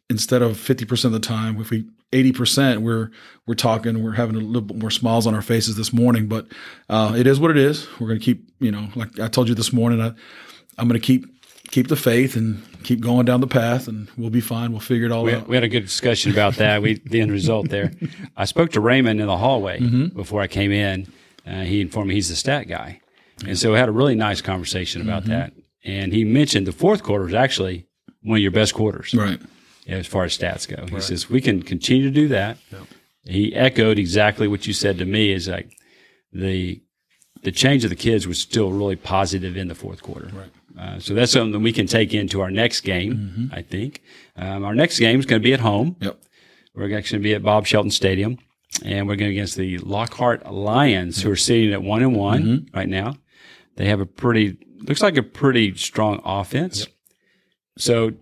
instead 0.08 0.40
of 0.40 0.56
fifty 0.56 0.86
percent 0.86 1.14
of 1.14 1.20
the 1.20 1.26
time, 1.26 1.60
if 1.60 1.68
we 1.68 1.84
80% 2.14 2.78
we're 2.78 3.11
we're 3.47 3.54
talking 3.54 4.02
we're 4.02 4.12
having 4.12 4.37
a 4.37 4.40
little 4.40 4.62
bit 4.62 4.78
more 4.78 4.90
smiles 4.90 5.26
on 5.26 5.35
our 5.35 5.42
faces 5.42 5.76
this 5.76 5.92
morning 5.92 6.28
but 6.28 6.47
uh, 6.88 7.14
it 7.16 7.26
is 7.26 7.40
what 7.40 7.50
it 7.50 7.59
is. 7.59 7.87
We're 7.99 8.09
going 8.09 8.21
to 8.21 8.25
keep 8.25 8.49
you 8.61 8.71
know 8.71 8.88
like 8.94 9.18
i 9.21 9.28
told 9.28 9.49
you 9.49 9.54
this 9.54 9.73
morning 9.73 10.00
I, 10.00 10.12
i'm 10.78 10.88
going 10.88 11.00
to 11.00 11.06
keep 11.06 11.26
keep 11.71 11.88
the 11.88 11.97
faith 11.97 12.37
and 12.37 12.62
keep 12.85 13.00
going 13.00 13.25
down 13.26 13.40
the 13.40 13.49
path 13.49 13.88
and 13.88 14.09
we'll 14.16 14.30
be 14.30 14.40
fine. 14.40 14.71
We'll 14.71 14.80
figure 14.80 15.06
it 15.06 15.12
all 15.12 15.25
we, 15.25 15.35
out. 15.35 15.49
we 15.49 15.56
had 15.56 15.64
a 15.64 15.68
good 15.68 15.80
discussion 15.80 16.30
about 16.30 16.54
that. 16.56 16.83
We 16.83 16.94
the 16.94 17.21
end 17.21 17.33
result 17.33 17.68
there. 17.68 17.90
I 18.37 18.44
spoke 18.44 18.71
to 18.73 18.80
raymond 18.80 19.21
in 19.21 19.26
the 19.26 19.37
hallway 19.37 19.80
mm-hmm. 19.80 20.16
before 20.16 20.40
i 20.40 20.47
came 20.47 20.71
in. 20.71 21.12
Uh, 21.47 21.62
he 21.62 21.80
informed 21.80 22.09
me 22.09 22.14
he's 22.14 22.28
the 22.28 22.37
stat 22.37 22.68
guy. 22.68 23.00
And 23.47 23.59
so 23.59 23.73
we 23.73 23.78
had 23.78 23.88
a 23.88 23.92
really 23.92 24.14
nice 24.14 24.40
conversation 24.40 25.02
about 25.02 25.23
mm-hmm. 25.23 25.33
that. 25.33 25.52
And 25.85 26.12
he 26.12 26.25
mentioned 26.25 26.66
the 26.66 26.73
fourth 26.73 27.02
quarter 27.02 27.26
is 27.26 27.35
actually 27.35 27.87
one 28.23 28.38
of 28.38 28.42
your 28.42 28.52
best 28.52 28.75
quarters. 28.75 29.12
Right. 29.12 29.40
As 29.86 30.06
far 30.06 30.24
as 30.24 30.36
stats 30.36 30.68
go. 30.68 30.86
He 30.86 31.00
says 31.00 31.30
we 31.30 31.40
can 31.40 31.62
continue 31.62 32.04
to 32.04 32.10
do 32.10 32.28
that. 32.28 32.58
He 33.24 33.54
echoed 33.54 33.98
exactly 33.98 34.48
what 34.48 34.66
you 34.66 34.72
said 34.72 34.98
to 34.98 35.04
me. 35.04 35.32
Is 35.32 35.48
like 35.48 35.76
the 36.32 36.82
the 37.42 37.52
change 37.52 37.84
of 37.84 37.90
the 37.90 37.96
kids 37.96 38.26
was 38.26 38.40
still 38.40 38.72
really 38.72 38.96
positive 38.96 39.56
in 39.56 39.68
the 39.68 39.74
fourth 39.74 40.02
quarter. 40.02 40.30
Right. 40.32 40.50
Uh, 40.78 40.98
so 40.98 41.14
that's 41.14 41.30
something 41.30 41.62
we 41.62 41.72
can 41.72 41.86
take 41.86 42.12
into 42.12 42.40
our 42.40 42.50
next 42.50 42.80
game. 42.80 43.50
I 43.52 43.62
think 43.62 44.02
um, 44.36 44.64
our 44.64 44.74
next 44.74 44.98
game 44.98 45.20
is 45.20 45.26
going 45.26 45.40
to 45.40 45.44
be 45.44 45.52
at 45.52 45.60
home. 45.60 45.96
Yep. 46.00 46.20
We're 46.74 46.84
actually 46.96 47.18
going 47.18 47.22
to 47.22 47.28
be 47.28 47.34
at 47.34 47.42
Bob 47.44 47.66
Shelton 47.66 47.92
Stadium, 47.92 48.38
and 48.84 49.06
we're 49.06 49.14
going 49.14 49.30
against 49.30 49.56
the 49.56 49.78
Lockhart 49.78 50.50
Lions, 50.50 51.22
who 51.22 51.30
are 51.30 51.36
sitting 51.36 51.72
at 51.72 51.82
one 51.82 52.02
and 52.02 52.16
one 52.16 52.68
right 52.74 52.88
now. 52.88 53.14
They 53.76 53.86
have 53.86 54.00
a 54.00 54.06
pretty 54.06 54.58
looks 54.80 55.02
like 55.02 55.16
a 55.16 55.22
pretty 55.22 55.76
strong 55.76 56.20
offense. 56.24 56.88
So, 57.78 58.12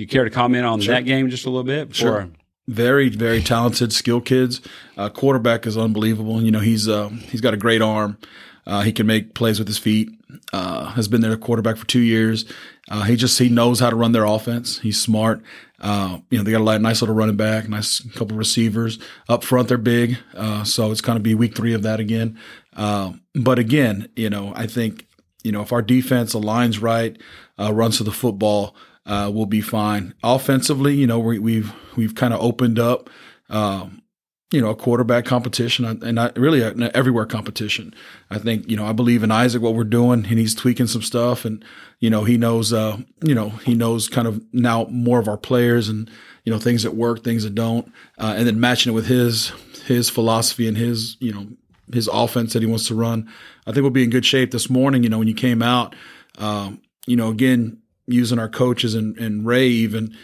you 0.00 0.06
care 0.06 0.24
to 0.24 0.30
comment 0.30 0.64
on 0.64 0.80
that 0.80 1.04
game 1.04 1.28
just 1.28 1.44
a 1.44 1.50
little 1.50 1.64
bit? 1.64 1.88
Before, 1.88 2.20
Sure. 2.22 2.28
Very, 2.66 3.08
very 3.08 3.40
talented, 3.40 3.92
skilled 3.92 4.26
kids. 4.26 4.60
Uh, 4.96 5.08
quarterback 5.08 5.66
is 5.66 5.78
unbelievable. 5.78 6.42
You 6.42 6.50
know, 6.50 6.60
he's 6.60 6.86
uh, 6.86 7.08
he's 7.08 7.40
got 7.40 7.54
a 7.54 7.56
great 7.56 7.80
arm. 7.80 8.18
Uh, 8.66 8.82
he 8.82 8.92
can 8.92 9.06
make 9.06 9.34
plays 9.34 9.58
with 9.58 9.66
his 9.66 9.78
feet. 9.78 10.10
Uh, 10.52 10.90
has 10.90 11.08
been 11.08 11.22
their 11.22 11.36
quarterback 11.38 11.78
for 11.78 11.86
two 11.86 12.00
years. 12.00 12.44
Uh, 12.90 13.02
he 13.04 13.16
just 13.16 13.38
he 13.38 13.48
knows 13.48 13.80
how 13.80 13.88
to 13.88 13.96
run 13.96 14.12
their 14.12 14.24
offense. 14.26 14.78
He's 14.80 15.00
smart. 15.00 15.42
Uh, 15.80 16.18
you 16.30 16.36
know, 16.36 16.44
they 16.44 16.50
got 16.50 16.60
a 16.60 16.78
nice 16.78 17.00
little 17.00 17.14
running 17.14 17.36
back, 17.36 17.68
nice 17.68 18.00
couple 18.14 18.36
receivers 18.36 18.98
up 19.28 19.44
front. 19.44 19.68
They're 19.68 19.78
big, 19.78 20.18
uh, 20.34 20.64
so 20.64 20.90
it's 20.90 21.00
going 21.00 21.16
to 21.16 21.22
be 21.22 21.34
week 21.34 21.56
three 21.56 21.72
of 21.72 21.82
that 21.82 22.00
again. 22.00 22.38
Uh, 22.76 23.12
but 23.34 23.58
again, 23.58 24.08
you 24.16 24.28
know, 24.28 24.52
I 24.54 24.66
think 24.66 25.06
you 25.42 25.52
know 25.52 25.62
if 25.62 25.72
our 25.72 25.82
defense 25.82 26.34
aligns 26.34 26.82
right, 26.82 27.16
uh, 27.58 27.72
runs 27.72 27.96
to 27.98 28.04
the 28.04 28.12
football, 28.12 28.74
uh, 29.08 29.30
we'll 29.32 29.46
be 29.46 29.60
fine. 29.60 30.14
Offensively, 30.22 30.94
you 30.94 31.06
know, 31.06 31.18
we, 31.18 31.40
we've 31.40 31.72
we've 31.96 32.14
kind 32.14 32.32
of 32.32 32.40
opened 32.40 32.78
up. 32.78 33.10
Um, 33.50 34.02
you 34.50 34.62
know, 34.62 34.70
a 34.70 34.74
quarterback 34.74 35.26
competition 35.26 35.84
and 35.84 36.14
not 36.14 36.34
really 36.38 36.62
an 36.62 36.90
everywhere 36.94 37.26
competition. 37.26 37.94
I 38.30 38.38
think, 38.38 38.70
you 38.70 38.78
know, 38.78 38.86
I 38.86 38.92
believe 38.92 39.22
in 39.22 39.30
Isaac, 39.30 39.60
what 39.60 39.74
we're 39.74 39.84
doing 39.84 40.24
and 40.24 40.38
he's 40.38 40.54
tweaking 40.54 40.86
some 40.86 41.02
stuff 41.02 41.44
and, 41.44 41.62
you 42.00 42.08
know, 42.08 42.24
he 42.24 42.38
knows, 42.38 42.72
uh, 42.72 42.96
you 43.22 43.34
know, 43.34 43.50
he 43.50 43.74
knows 43.74 44.08
kind 44.08 44.26
of 44.26 44.42
now 44.54 44.86
more 44.88 45.18
of 45.18 45.28
our 45.28 45.36
players 45.36 45.90
and, 45.90 46.10
you 46.44 46.52
know, 46.52 46.58
things 46.58 46.82
that 46.82 46.94
work, 46.94 47.22
things 47.22 47.44
that 47.44 47.54
don't, 47.54 47.92
uh, 48.16 48.36
and 48.38 48.46
then 48.46 48.58
matching 48.58 48.92
it 48.92 48.94
with 48.94 49.06
his, 49.06 49.52
his 49.84 50.08
philosophy 50.08 50.66
and 50.66 50.78
his, 50.78 51.18
you 51.20 51.32
know, 51.32 51.46
his 51.92 52.08
offense 52.10 52.54
that 52.54 52.62
he 52.62 52.68
wants 52.68 52.86
to 52.88 52.94
run. 52.94 53.30
I 53.66 53.72
think 53.72 53.82
we'll 53.82 53.90
be 53.90 54.04
in 54.04 54.08
good 54.08 54.24
shape 54.24 54.50
this 54.50 54.70
morning. 54.70 55.02
You 55.02 55.10
know, 55.10 55.18
when 55.18 55.28
you 55.28 55.34
came 55.34 55.60
out, 55.60 55.94
um, 56.38 56.80
you 57.06 57.16
know, 57.16 57.28
again, 57.28 57.82
using 58.08 58.38
our 58.38 58.48
coaches 58.48 58.94
and, 58.94 59.16
and 59.18 59.46
Ray 59.46 59.68
even, 59.68 60.16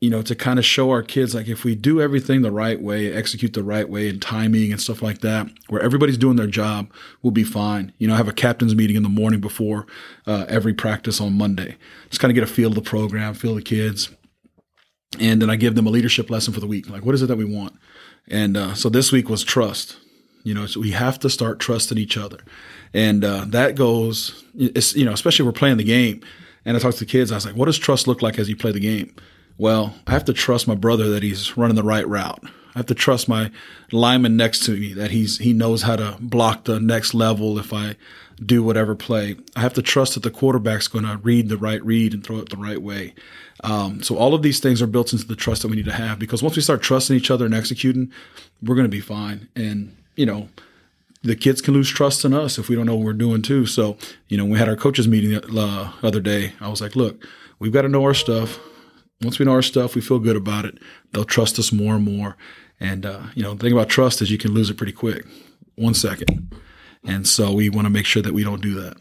you 0.00 0.10
know, 0.10 0.22
to 0.22 0.34
kind 0.34 0.58
of 0.58 0.64
show 0.64 0.90
our 0.90 1.02
kids 1.02 1.34
like 1.34 1.48
if 1.48 1.64
we 1.64 1.74
do 1.74 2.00
everything 2.00 2.42
the 2.42 2.52
right 2.52 2.80
way, 2.80 3.12
execute 3.12 3.52
the 3.52 3.62
right 3.62 3.88
way 3.88 4.08
and 4.08 4.22
timing 4.22 4.70
and 4.72 4.80
stuff 4.80 5.02
like 5.02 5.20
that, 5.20 5.48
where 5.68 5.82
everybody's 5.82 6.18
doing 6.18 6.36
their 6.36 6.46
job, 6.46 6.90
we'll 7.22 7.32
be 7.32 7.44
fine. 7.44 7.92
You 7.98 8.08
know, 8.08 8.14
I 8.14 8.16
have 8.16 8.28
a 8.28 8.32
captain's 8.32 8.74
meeting 8.74 8.96
in 8.96 9.02
the 9.02 9.08
morning 9.08 9.40
before 9.40 9.86
uh, 10.26 10.46
every 10.48 10.72
practice 10.72 11.20
on 11.20 11.36
Monday. 11.36 11.76
Just 12.10 12.20
kind 12.20 12.30
of 12.30 12.34
get 12.34 12.44
a 12.44 12.52
feel 12.52 12.68
of 12.68 12.76
the 12.76 12.80
program, 12.80 13.34
feel 13.34 13.54
the 13.54 13.62
kids. 13.62 14.10
And 15.18 15.42
then 15.42 15.50
I 15.50 15.56
give 15.56 15.74
them 15.74 15.86
a 15.86 15.90
leadership 15.90 16.30
lesson 16.30 16.54
for 16.54 16.60
the 16.60 16.66
week. 16.66 16.88
Like, 16.88 17.04
what 17.04 17.14
is 17.14 17.22
it 17.22 17.26
that 17.26 17.36
we 17.36 17.44
want? 17.44 17.74
And 18.28 18.56
uh, 18.56 18.74
so 18.74 18.88
this 18.88 19.10
week 19.10 19.28
was 19.28 19.42
trust. 19.42 19.96
You 20.44 20.54
know, 20.54 20.66
so 20.66 20.80
we 20.80 20.92
have 20.92 21.18
to 21.20 21.28
start 21.28 21.58
trusting 21.58 21.98
each 21.98 22.16
other. 22.16 22.38
And 22.94 23.24
uh, 23.24 23.44
that 23.48 23.74
goes, 23.74 24.44
you 24.54 25.04
know, 25.04 25.12
especially 25.12 25.44
we're 25.44 25.52
playing 25.52 25.76
the 25.76 25.84
game. 25.84 26.22
And 26.68 26.76
I 26.76 26.80
talked 26.80 26.98
to 26.98 27.06
the 27.06 27.10
kids, 27.10 27.32
I 27.32 27.36
was 27.36 27.46
like, 27.46 27.56
what 27.56 27.64
does 27.64 27.78
trust 27.78 28.06
look 28.06 28.20
like 28.20 28.38
as 28.38 28.50
you 28.50 28.54
play 28.54 28.72
the 28.72 28.78
game? 28.78 29.14
Well, 29.56 29.94
I 30.06 30.10
have 30.10 30.26
to 30.26 30.34
trust 30.34 30.68
my 30.68 30.74
brother 30.74 31.08
that 31.12 31.22
he's 31.22 31.56
running 31.56 31.76
the 31.76 31.82
right 31.82 32.06
route. 32.06 32.44
I 32.44 32.78
have 32.78 32.84
to 32.86 32.94
trust 32.94 33.26
my 33.26 33.50
lineman 33.90 34.36
next 34.36 34.64
to 34.66 34.72
me 34.72 34.92
that 34.92 35.10
he's 35.10 35.38
he 35.38 35.54
knows 35.54 35.80
how 35.80 35.96
to 35.96 36.18
block 36.20 36.64
the 36.64 36.78
next 36.78 37.14
level 37.14 37.58
if 37.58 37.72
I 37.72 37.96
do 38.44 38.62
whatever 38.62 38.94
play. 38.94 39.36
I 39.56 39.60
have 39.60 39.72
to 39.74 39.82
trust 39.82 40.12
that 40.12 40.22
the 40.22 40.30
quarterback's 40.30 40.88
going 40.88 41.06
to 41.06 41.16
read 41.16 41.48
the 41.48 41.56
right 41.56 41.82
read 41.82 42.12
and 42.12 42.22
throw 42.22 42.36
it 42.36 42.50
the 42.50 42.58
right 42.58 42.82
way. 42.82 43.14
Um, 43.64 44.02
so 44.02 44.18
all 44.18 44.34
of 44.34 44.42
these 44.42 44.60
things 44.60 44.82
are 44.82 44.86
built 44.86 45.14
into 45.14 45.26
the 45.26 45.36
trust 45.36 45.62
that 45.62 45.68
we 45.68 45.76
need 45.76 45.86
to 45.86 45.92
have 45.92 46.18
because 46.18 46.42
once 46.42 46.54
we 46.54 46.60
start 46.60 46.82
trusting 46.82 47.16
each 47.16 47.30
other 47.30 47.46
and 47.46 47.54
executing, 47.54 48.12
we're 48.62 48.76
going 48.76 48.84
to 48.84 48.90
be 48.90 49.00
fine. 49.00 49.48
And 49.56 49.96
you 50.16 50.26
know, 50.26 50.50
the 51.22 51.36
kids 51.36 51.60
can 51.60 51.74
lose 51.74 51.88
trust 51.90 52.24
in 52.24 52.32
us 52.32 52.58
if 52.58 52.68
we 52.68 52.76
don't 52.76 52.86
know 52.86 52.96
what 52.96 53.04
we're 53.04 53.12
doing 53.12 53.42
too. 53.42 53.66
So 53.66 53.96
you 54.28 54.36
know, 54.36 54.44
we 54.44 54.58
had 54.58 54.68
our 54.68 54.76
coaches 54.76 55.08
meeting 55.08 55.30
the 55.30 55.60
uh, 55.60 55.92
other 56.06 56.20
day. 56.20 56.52
I 56.60 56.68
was 56.68 56.80
like, 56.80 56.94
look, 56.96 57.24
we've 57.58 57.72
got 57.72 57.82
to 57.82 57.88
know 57.88 58.04
our 58.04 58.14
stuff 58.14 58.58
once 59.22 59.38
we 59.38 59.44
know 59.44 59.52
our 59.52 59.62
stuff, 59.62 59.94
we 59.94 60.00
feel 60.00 60.18
good 60.18 60.36
about 60.36 60.64
it. 60.64 60.78
They'll 61.12 61.24
trust 61.24 61.58
us 61.58 61.72
more 61.72 61.96
and 61.96 62.04
more. 62.04 62.36
And 62.80 63.04
uh, 63.04 63.22
you 63.34 63.42
know, 63.42 63.54
the 63.54 63.60
thing 63.64 63.72
about 63.72 63.88
trust 63.88 64.22
is 64.22 64.30
you 64.30 64.38
can 64.38 64.52
lose 64.52 64.70
it 64.70 64.76
pretty 64.76 64.92
quick, 64.92 65.26
one 65.74 65.94
second. 65.94 66.54
And 67.04 67.26
so 67.26 67.52
we 67.52 67.68
want 67.68 67.86
to 67.86 67.90
make 67.90 68.06
sure 68.06 68.22
that 68.22 68.32
we 68.32 68.44
don't 68.44 68.62
do 68.62 68.74
that. 68.80 68.96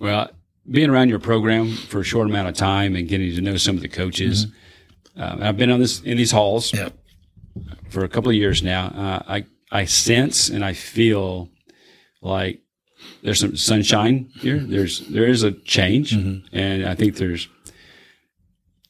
Well, 0.00 0.30
being 0.68 0.90
around 0.90 1.08
your 1.10 1.20
program 1.20 1.72
for 1.76 2.00
a 2.00 2.04
short 2.04 2.28
amount 2.28 2.48
of 2.48 2.54
time 2.54 2.96
and 2.96 3.08
getting 3.08 3.32
to 3.34 3.40
know 3.40 3.56
some 3.56 3.76
of 3.76 3.82
the 3.82 3.88
coaches, 3.88 4.46
um, 5.16 5.42
I've 5.42 5.56
been 5.56 5.70
on 5.70 5.78
this 5.80 6.00
in 6.00 6.16
these 6.16 6.32
halls 6.32 6.72
Yeah. 6.74 6.88
for 7.88 8.04
a 8.04 8.08
couple 8.08 8.30
of 8.30 8.36
years 8.36 8.62
now. 8.62 8.86
Uh, 8.86 9.22
I 9.28 9.44
I 9.70 9.84
sense 9.84 10.48
and 10.48 10.64
I 10.64 10.72
feel 10.72 11.50
like 12.22 12.62
there's 13.22 13.40
some 13.40 13.56
sunshine 13.56 14.30
here. 14.40 14.58
There's 14.58 15.00
there 15.08 15.26
is 15.26 15.42
a 15.42 15.52
change, 15.52 16.12
mm-hmm. 16.12 16.56
and 16.56 16.86
I 16.86 16.94
think 16.94 17.16
there's 17.16 17.48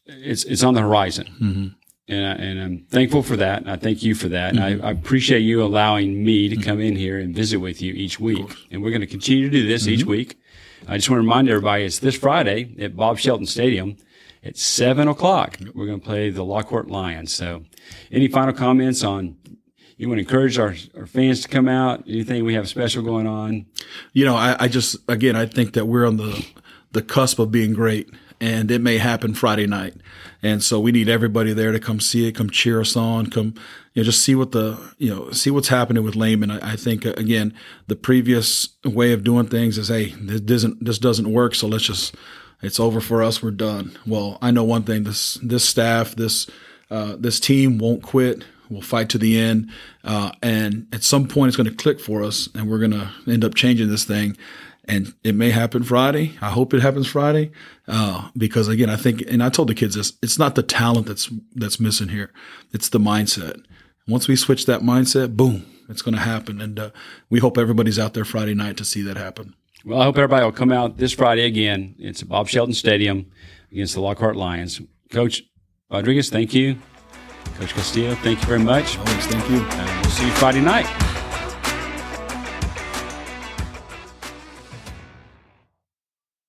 it's 0.06 0.44
it's 0.44 0.62
on 0.62 0.74
the 0.74 0.80
horizon. 0.80 1.26
Mm-hmm. 1.40 1.66
And, 2.08 2.24
I, 2.24 2.32
and 2.34 2.60
I'm 2.60 2.86
thankful 2.88 3.24
for 3.24 3.36
that. 3.36 3.62
And 3.62 3.70
I 3.70 3.74
thank 3.74 4.04
you 4.04 4.14
for 4.14 4.28
that. 4.28 4.50
And 4.50 4.62
I, 4.62 4.72
mm-hmm. 4.74 4.86
I 4.86 4.90
appreciate 4.92 5.40
you 5.40 5.60
allowing 5.60 6.24
me 6.24 6.48
to 6.48 6.56
come 6.56 6.80
in 6.80 6.94
here 6.94 7.18
and 7.18 7.34
visit 7.34 7.56
with 7.56 7.82
you 7.82 7.92
each 7.94 8.20
week. 8.20 8.46
And 8.70 8.80
we're 8.80 8.92
going 8.92 9.00
to 9.00 9.08
continue 9.08 9.50
to 9.50 9.50
do 9.50 9.66
this 9.66 9.88
each 9.88 10.04
week. 10.04 10.38
I 10.86 10.98
just 10.98 11.10
want 11.10 11.18
to 11.18 11.22
remind 11.22 11.48
everybody 11.48 11.82
it's 11.82 11.98
this 11.98 12.16
Friday 12.16 12.76
at 12.78 12.94
Bob 12.94 13.18
Shelton 13.18 13.44
Stadium 13.44 13.96
at 14.44 14.56
seven 14.56 15.08
o'clock. 15.08 15.58
We're 15.74 15.86
going 15.86 15.98
to 15.98 16.06
play 16.06 16.30
the 16.30 16.44
Lockhart 16.44 16.88
Lions. 16.88 17.34
So, 17.34 17.64
any 18.12 18.28
final 18.28 18.54
comments 18.54 19.02
on? 19.02 19.36
You 19.96 20.09
want 20.09 20.18
to 20.18 20.24
encourage 20.24 20.59
our, 20.59 20.74
our 20.96 21.06
fans 21.06 21.42
to 21.42 21.48
come 21.48 21.68
out? 21.68 22.04
Anything 22.06 22.44
we 22.44 22.54
have 22.54 22.68
special 22.68 23.02
going 23.02 23.26
on? 23.26 23.66
You 24.12 24.24
know, 24.24 24.37
I, 24.37 24.56
I 24.64 24.68
just 24.68 24.96
again 25.09 25.37
I 25.37 25.46
think 25.46 25.72
that 25.72 25.87
we're 25.87 26.06
on 26.06 26.16
the 26.16 26.46
the 26.92 27.02
cusp 27.02 27.38
of 27.38 27.50
being 27.50 27.72
great. 27.72 28.09
And 28.38 28.70
it 28.70 28.82
may 28.82 28.98
happen 28.98 29.32
Friday 29.32 29.66
night. 29.66 29.94
And 30.42 30.62
so 30.62 30.78
we 30.78 30.92
need 30.92 31.09
everybody 31.09 31.54
there 31.54 31.72
to 31.72 31.80
come 31.80 32.00
see 32.00 32.28
it, 32.28 32.32
come 32.32 32.50
cheer 32.50 32.82
us 32.82 32.94
on, 32.94 33.28
come, 33.28 33.54
you 33.94 34.02
know, 34.02 34.04
just 34.04 34.20
see 34.20 34.35
what 34.35 34.52
the, 34.52 34.78
you 34.98 35.09
know, 35.09 35.30
see 35.30 35.48
what's 35.48 35.68
happening 35.68 36.04
with 36.04 36.16
Lehman. 36.16 36.50
I, 36.50 36.72
I 36.72 36.76
think, 36.76 37.06
uh, 37.06 37.14
again, 37.16 37.54
the 37.87 37.96
previous 37.96 38.68
way 38.85 39.14
of 39.14 39.24
doing 39.24 39.46
things 39.46 39.78
is, 39.78 39.88
hey, 39.88 40.11
this 40.20 40.42
doesn't, 40.42 40.85
this 40.85 40.98
doesn't 40.98 41.32
work. 41.32 41.54
So 41.54 41.66
let's 41.66 41.85
just, 41.85 42.14
it's 42.61 42.78
over 42.78 43.00
for 43.00 43.22
us. 43.22 43.42
We're 43.42 43.52
done. 43.52 43.98
Well, 44.06 44.37
I 44.42 44.50
know 44.50 44.64
one 44.64 44.82
thing, 44.82 45.04
this, 45.04 45.38
this 45.42 45.64
staff, 45.66 46.14
this, 46.14 46.46
uh, 46.90 47.16
this 47.18 47.40
team 47.40 47.78
won't 47.78 48.02
quit. 48.02 48.44
We'll 48.68 48.83
fight 48.83 49.09
to 49.11 49.18
the 49.18 49.38
end. 49.38 49.70
Uh, 50.05 50.33
and 50.42 50.87
at 50.92 51.02
some 51.02 51.29
point 51.29 51.48
it's 51.48 51.57
going 51.57 51.68
to 51.68 51.74
click 51.74 52.00
for 52.00 52.22
us 52.22 52.48
and 52.55 52.68
we're 52.68 52.79
going 52.79 52.92
to 52.92 53.11
end 53.26 53.44
up 53.44 53.55
changing 53.55 53.88
this 53.88 54.05
thing 54.05 54.37
and 54.88 55.14
it 55.24 55.35
may 55.35 55.50
happen 55.50 55.83
Friday. 55.83 56.37
I 56.40 56.50
hope 56.50 56.72
it 56.72 56.83
happens 56.83 57.07
Friday, 57.07 57.50
uh, 57.88 58.29
because 58.37 58.68
again, 58.68 58.88
I 58.88 58.96
think, 58.96 59.22
and 59.29 59.42
I 59.42 59.48
told 59.48 59.68
the 59.68 59.74
kids 59.74 59.94
this: 59.94 60.12
it's 60.22 60.38
not 60.38 60.55
the 60.55 60.62
talent 60.62 61.07
that's 61.07 61.31
that's 61.55 61.81
missing 61.81 62.09
here; 62.09 62.33
it's 62.72 62.88
the 62.88 63.00
mindset. 63.00 63.64
Once 64.07 64.29
we 64.29 64.37
switch 64.37 64.66
that 64.66 64.83
mindset, 64.83 65.37
boom, 65.37 65.66
it's 65.88 66.02
going 66.02 66.14
to 66.14 66.20
happen, 66.20 66.61
and 66.61 66.79
uh, 66.79 66.90
we 67.29 67.40
hope 67.40 67.59
everybody's 67.59 67.98
out 67.98 68.14
there 68.14 68.24
Friday 68.24 68.55
night 68.55 68.76
to 68.76 68.85
see 68.85 69.02
that 69.02 69.16
happen. 69.16 69.55
Well, 69.85 70.00
I 70.00 70.05
hope 70.05 70.16
everybody 70.16 70.44
will 70.44 70.52
come 70.52 70.72
out 70.72 70.96
this 70.98 71.12
Friday 71.12 71.44
again. 71.44 71.94
It's 71.98 72.22
Bob 72.22 72.48
Shelton 72.48 72.74
Stadium 72.74 73.26
against 73.70 73.94
the 73.94 74.00
Lockhart 74.00 74.37
Lions. 74.37 74.81
Coach 75.11 75.42
Rodriguez, 75.90 76.31
thank 76.31 76.55
you. 76.55 76.79
Coach 77.58 77.74
Castillo, 77.74 78.14
thank 78.16 78.40
you 78.40 78.46
very 78.46 78.60
much. 78.60 78.98
Always, 78.98 79.26
thank 79.26 79.48
you. 79.48 79.56
And 79.56 80.02
we'll 80.02 80.10
see 80.10 80.26
you 80.26 80.32
Friday 80.32 80.60
night. 80.60 81.05